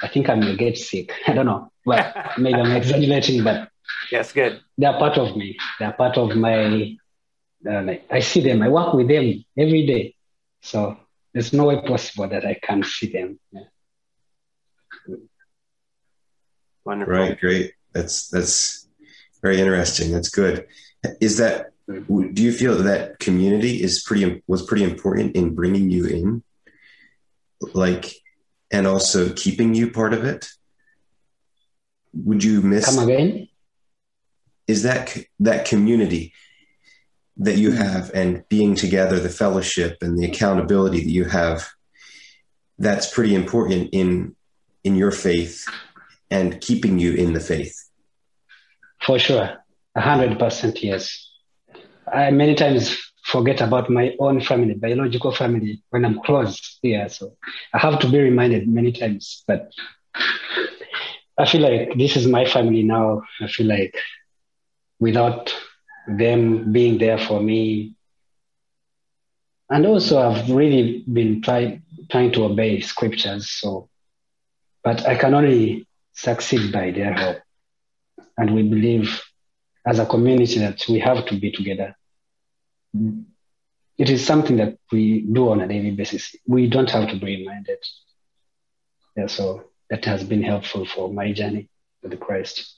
[0.01, 1.13] I think I'm gonna get sick.
[1.27, 1.73] I don't know.
[1.85, 3.71] Well, maybe I'm exaggerating, but
[4.13, 4.61] yes, good.
[4.79, 5.57] They are part of me.
[5.81, 6.97] They are part of my.
[7.69, 8.63] Uh, I see them.
[8.63, 10.15] I work with them every day.
[10.63, 10.97] So
[11.35, 13.41] there's no way possible that I can't see them.
[13.53, 13.63] Yeah.
[16.85, 17.13] Wonderful.
[17.13, 17.73] Right, great.
[17.93, 18.89] That's that's
[19.43, 20.13] very interesting.
[20.13, 20.67] That's good.
[21.21, 22.33] Is that mm-hmm.
[22.33, 26.43] do you feel that community is pretty was pretty important in bringing you in,
[27.73, 28.15] like,
[28.71, 30.49] and also keeping you part of it?
[32.13, 32.85] Would you miss?
[32.85, 33.49] Come again.
[34.69, 36.33] Is that that community
[37.37, 41.69] that you have and being together, the fellowship and the accountability that you have,
[42.79, 44.35] that's pretty important in
[44.83, 45.65] in your faith
[46.31, 47.75] and keeping you in the faith.
[49.05, 49.49] For sure.
[49.97, 51.31] A hundred percent yes.
[52.13, 57.09] I many times forget about my own family, biological family, when I'm close here.
[57.09, 57.37] So
[57.73, 59.45] I have to be reminded many times.
[59.47, 59.73] But
[61.39, 63.23] I feel like this is my family now.
[63.41, 63.97] I feel like
[65.01, 65.55] without
[66.07, 67.95] them being there for me.
[69.71, 71.81] And also, I've really been try,
[72.11, 73.51] trying to obey scriptures.
[73.51, 73.89] So,
[74.83, 77.39] but I can only succeed by their help.
[78.37, 79.21] And we believe
[79.87, 81.97] as a community that we have to be together.
[83.97, 86.35] It is something that we do on a daily basis.
[86.47, 87.79] We don't have to be reminded.
[89.17, 91.69] Yeah, so that has been helpful for my journey
[92.03, 92.77] with Christ.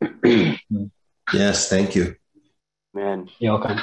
[1.32, 2.16] Yes, thank you.
[2.94, 3.28] Man.
[3.38, 3.80] You're welcome.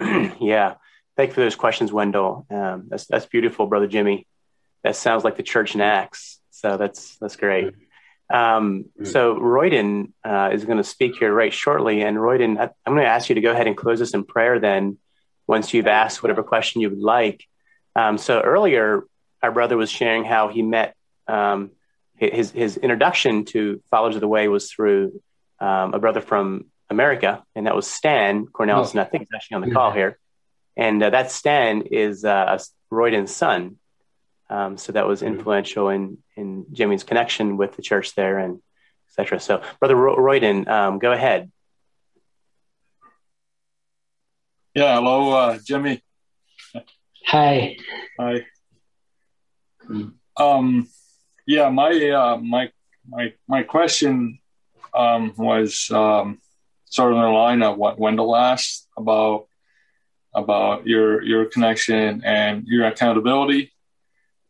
[0.40, 0.74] yeah.
[1.16, 2.46] Thank you for those questions, Wendell.
[2.50, 4.26] Um, that's that's beautiful, brother Jimmy.
[4.82, 6.40] That sounds like the church in Acts.
[6.50, 7.74] So that's that's great.
[8.32, 12.94] Um, so Royden uh, is going to speak here right shortly, and Royden, I, am
[12.94, 14.98] going to ask you to go ahead and close us in prayer then,
[15.46, 17.44] once you've asked whatever question you would like.
[17.94, 19.04] Um, so earlier,
[19.42, 20.96] our brother was sharing how he met
[21.28, 21.70] um,
[22.16, 25.20] his his introduction to Followers of the Way was through
[25.60, 28.98] um, a brother from America, and that was Stan Cornelison.
[28.98, 29.02] Oh.
[29.02, 30.18] I think he's actually on the call here,
[30.76, 32.58] and uh, that Stan is uh,
[32.92, 33.76] Royden's son.
[34.48, 38.60] Um, so that was influential in in Jimmy's connection with the church there, and
[39.08, 39.40] etc.
[39.40, 41.50] So, Brother Royden, um, go ahead.
[44.74, 46.02] Yeah, hello, uh, Jimmy.
[47.26, 47.76] Hi.
[48.20, 48.46] Hi.
[50.36, 50.88] Um,
[51.46, 52.70] yeah, my uh, my
[53.08, 54.38] my my question
[54.96, 56.38] um, was um,
[56.86, 59.46] sort of in line of what Wendell asked about
[60.34, 63.72] about your your connection and your accountability.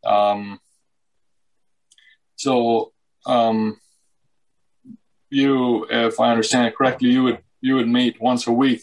[0.04, 0.60] Um,
[2.36, 2.92] so
[3.24, 3.80] um,
[5.30, 8.82] you, if I understand it correctly, you would you would meet once a week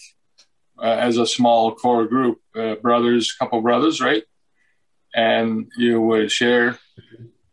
[0.77, 4.23] uh, as a small core group, uh, brothers, couple brothers, right?
[5.15, 6.79] And you would share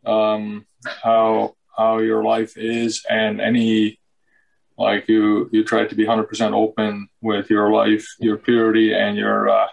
[0.04, 3.99] um, how how your life is and any
[4.80, 9.48] like you you try to be 100% open with your life your purity and your
[9.48, 9.68] uh,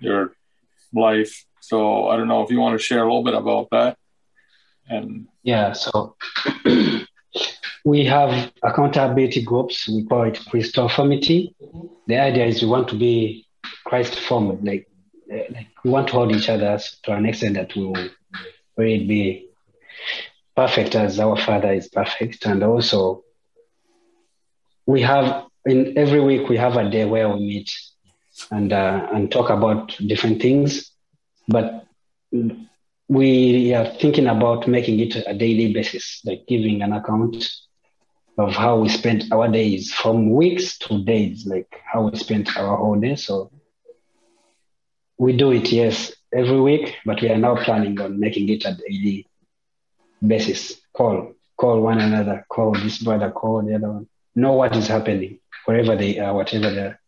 [0.00, 0.32] your
[0.92, 3.96] life so i don't know if you want to share a little bit about that
[4.88, 6.16] and yeah so
[7.88, 9.88] we have accountability groups.
[9.88, 11.54] We call it Christoformity.
[12.06, 13.46] The idea is we want to be
[13.84, 14.86] Christ formed, like,
[15.28, 18.08] like we want to hold each other to an extent that we will
[18.76, 19.48] really be
[20.54, 22.44] perfect as our Father is perfect.
[22.44, 23.24] And also,
[24.88, 27.70] we have in every week we have a day where we meet
[28.50, 30.90] and uh, and talk about different things,
[31.46, 31.86] but
[33.08, 37.36] we are thinking about making it a daily basis, like giving an account
[38.38, 42.76] of how we spent our days from weeks to days, like how we spent our
[42.78, 43.16] whole day.
[43.16, 43.50] So
[45.18, 48.74] we do it, yes, every week, but we are now planning on making it a
[48.74, 49.26] daily
[50.26, 50.80] basis.
[50.94, 54.06] Call, call one another, call this brother, call the other one.
[54.38, 57.00] Know what is happening wherever they are, whatever they're,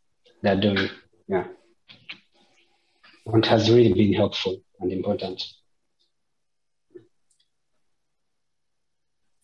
[0.43, 0.89] they're doing.
[1.28, 1.45] Yeah.
[3.26, 5.41] It has really been helpful and important.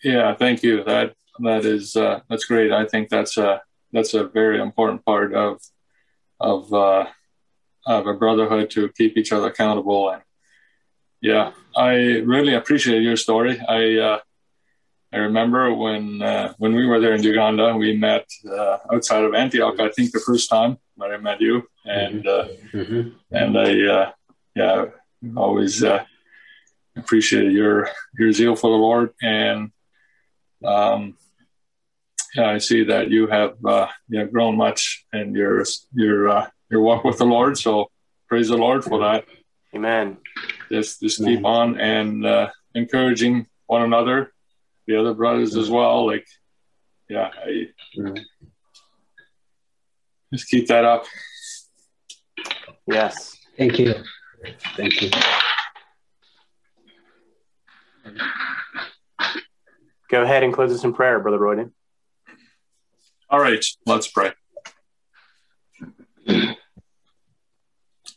[0.03, 0.83] Yeah, thank you.
[0.83, 2.73] That that is uh, that's great.
[2.73, 3.63] I think that's a
[3.93, 5.61] that's a very important part of
[6.41, 7.07] of uh,
[7.87, 10.11] of a brotherhood to keep each other accountable.
[10.11, 10.23] And
[11.21, 11.93] yeah, I
[12.35, 13.61] really appreciate your story.
[13.61, 14.19] I uh,
[15.17, 18.27] I remember when uh, when we were there in Uganda, we met
[18.59, 19.77] uh, outside of Antioch.
[19.81, 21.55] I think the first time when I met you,
[21.85, 23.03] and uh, mm-hmm.
[23.41, 23.69] and I
[24.55, 24.85] yeah
[25.37, 25.75] always
[27.01, 27.89] appreciated your
[28.19, 29.71] your zeal for the Lord and
[30.65, 31.17] um,
[32.35, 35.65] yeah, I see that you have uh, you have grown much in your
[35.95, 37.57] your uh, your walk with the Lord.
[37.59, 37.91] So
[38.29, 39.25] praise the Lord for that.
[39.75, 40.19] Amen.
[40.71, 44.33] Just just keep on and uh, encouraging one another,
[44.87, 46.07] the other brothers as well.
[46.07, 46.27] Like,
[47.09, 47.69] yeah, I,
[50.33, 51.05] just keep that up.
[52.87, 53.37] Yes.
[53.57, 53.95] Thank you.
[54.77, 55.11] Thank you.
[60.09, 61.73] Go ahead and close us in prayer, Brother Royden.
[63.29, 64.33] All right, let's pray.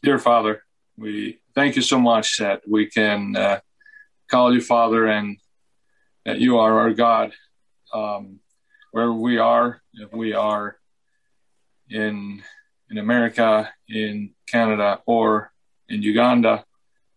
[0.04, 0.64] Dear Father,
[0.98, 3.60] we thank you so much that we can uh,
[4.30, 5.38] call you Father and
[6.30, 7.34] that you are our God.
[7.92, 8.40] Um,
[8.92, 10.78] wherever we are, if we are
[11.90, 12.44] in
[12.92, 15.52] in America, in Canada, or
[15.88, 16.66] in Uganda,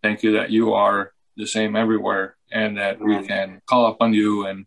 [0.02, 4.46] thank you that you are the same everywhere and that we can call upon you
[4.46, 4.64] and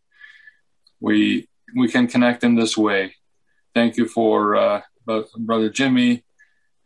[0.99, 3.15] we we can connect in this way.
[3.73, 4.81] Thank you for uh,
[5.37, 6.23] brother Jimmy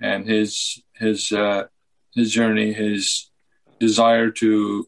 [0.01, 1.64] and his his uh,
[2.16, 3.30] his journey, his
[3.80, 4.88] desire to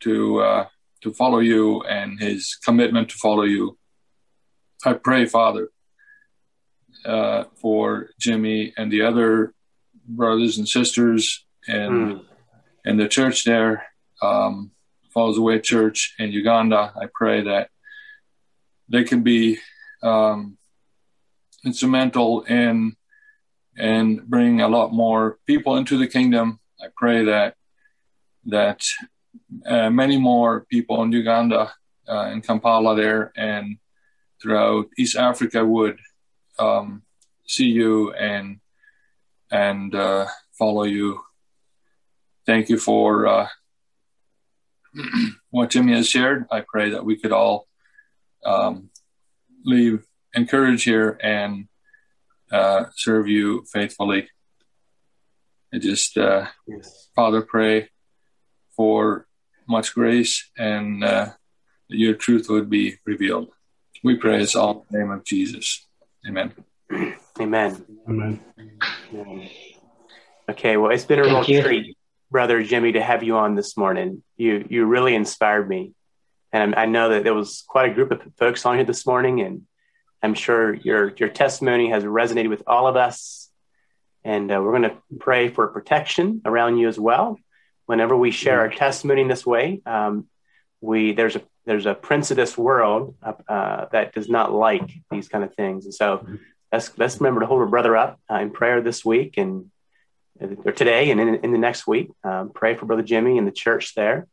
[0.00, 0.66] to uh,
[1.02, 3.78] to follow you, and his commitment to follow you.
[4.84, 5.68] I pray, Father,
[7.04, 9.54] uh, for Jimmy and the other
[10.06, 12.24] brothers and sisters and mm.
[12.84, 13.86] and the church there,
[14.22, 14.72] um,
[15.12, 16.92] Follows the Way Church in Uganda.
[16.96, 17.70] I pray that
[18.88, 19.58] they can be
[20.02, 20.56] um,
[21.64, 22.96] instrumental in
[23.76, 26.60] and bring a lot more people into the kingdom.
[26.80, 27.54] I pray that
[28.46, 28.82] that
[29.66, 31.72] uh, many more people in Uganda,
[32.08, 33.78] uh, in Kampala, there and
[34.40, 35.98] throughout East Africa would
[36.58, 37.02] um,
[37.46, 38.60] see you and
[39.50, 40.26] and uh,
[40.58, 41.20] follow you.
[42.46, 43.48] Thank you for uh,
[45.50, 46.46] what Jimmy has shared.
[46.50, 47.66] I pray that we could all
[48.44, 48.90] um,
[49.64, 50.04] leave
[50.34, 51.68] encouraged here and
[52.52, 54.28] uh, serve you faithfully.
[55.72, 57.08] I just, uh, yes.
[57.14, 57.90] Father, pray
[58.80, 59.26] for
[59.68, 61.28] much grace and uh,
[61.88, 63.50] your truth would be revealed.
[64.02, 65.86] We pray this all in the name of Jesus.
[66.26, 66.54] Amen.
[67.38, 67.84] Amen.
[68.08, 68.40] Amen.
[70.48, 71.94] Okay, well, it's been a real treat,
[72.30, 74.22] brother Jimmy, to have you on this morning.
[74.38, 75.92] You you really inspired me,
[76.50, 79.42] and I know that there was quite a group of folks on here this morning,
[79.42, 79.66] and
[80.22, 83.50] I'm sure your your testimony has resonated with all of us.
[84.24, 87.38] And uh, we're going to pray for protection around you as well.
[87.90, 90.28] Whenever we share our testimony in this way, um,
[90.80, 95.28] we there's a there's a prince of this world uh, that does not like these
[95.28, 96.26] kind of things, and so
[96.72, 99.70] let's let's remember to hold our brother up uh, in prayer this week and
[100.64, 102.10] or today and in, in the next week.
[102.24, 104.26] Um, pray for brother Jimmy and the church there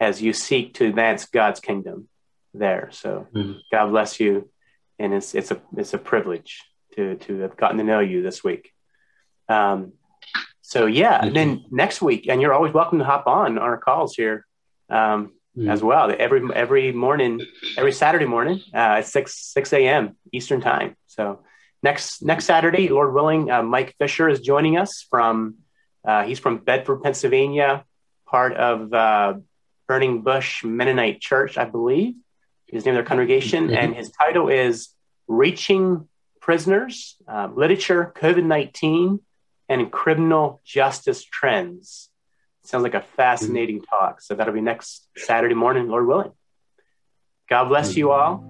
[0.00, 2.08] as you seek to advance God's kingdom
[2.52, 2.90] there.
[2.92, 3.58] So mm-hmm.
[3.72, 4.50] God bless you
[4.98, 6.62] and it's it's a it's a privilege
[6.96, 8.72] to to have gotten to know you this week.
[9.48, 9.92] Um,
[10.74, 14.16] so yeah, and then next week, and you're always welcome to hop on our calls
[14.16, 14.44] here
[14.90, 15.70] um, mm.
[15.70, 16.12] as well.
[16.18, 17.40] Every every morning,
[17.78, 20.16] every Saturday morning uh, at six six a.m.
[20.32, 20.96] Eastern time.
[21.06, 21.44] So
[21.80, 25.58] next next Saturday, Lord willing, uh, Mike Fisher is joining us from.
[26.04, 27.84] Uh, he's from Bedford, Pennsylvania,
[28.26, 29.34] part of uh,
[29.86, 32.16] Burning Bush Mennonite Church, I believe
[32.66, 33.76] his name of their congregation, mm-hmm.
[33.76, 34.88] and his title is
[35.28, 36.08] Reaching
[36.40, 39.20] Prisoners, uh, Literature, COVID 19,
[39.68, 42.10] and Criminal Justice Trends.
[42.64, 43.96] Sounds like a fascinating mm-hmm.
[43.96, 44.20] talk.
[44.20, 46.32] So that'll be next Saturday morning, Lord willing.
[47.48, 47.98] God bless mm-hmm.
[47.98, 48.44] you all,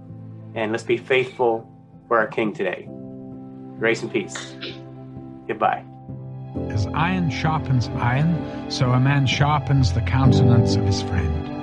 [0.54, 1.70] and let's be faithful
[2.08, 2.88] for our King today.
[3.78, 4.54] Grace and peace.
[5.48, 5.84] Goodbye.
[6.68, 11.53] As iron sharpens iron, so a man sharpens the countenance of his friend.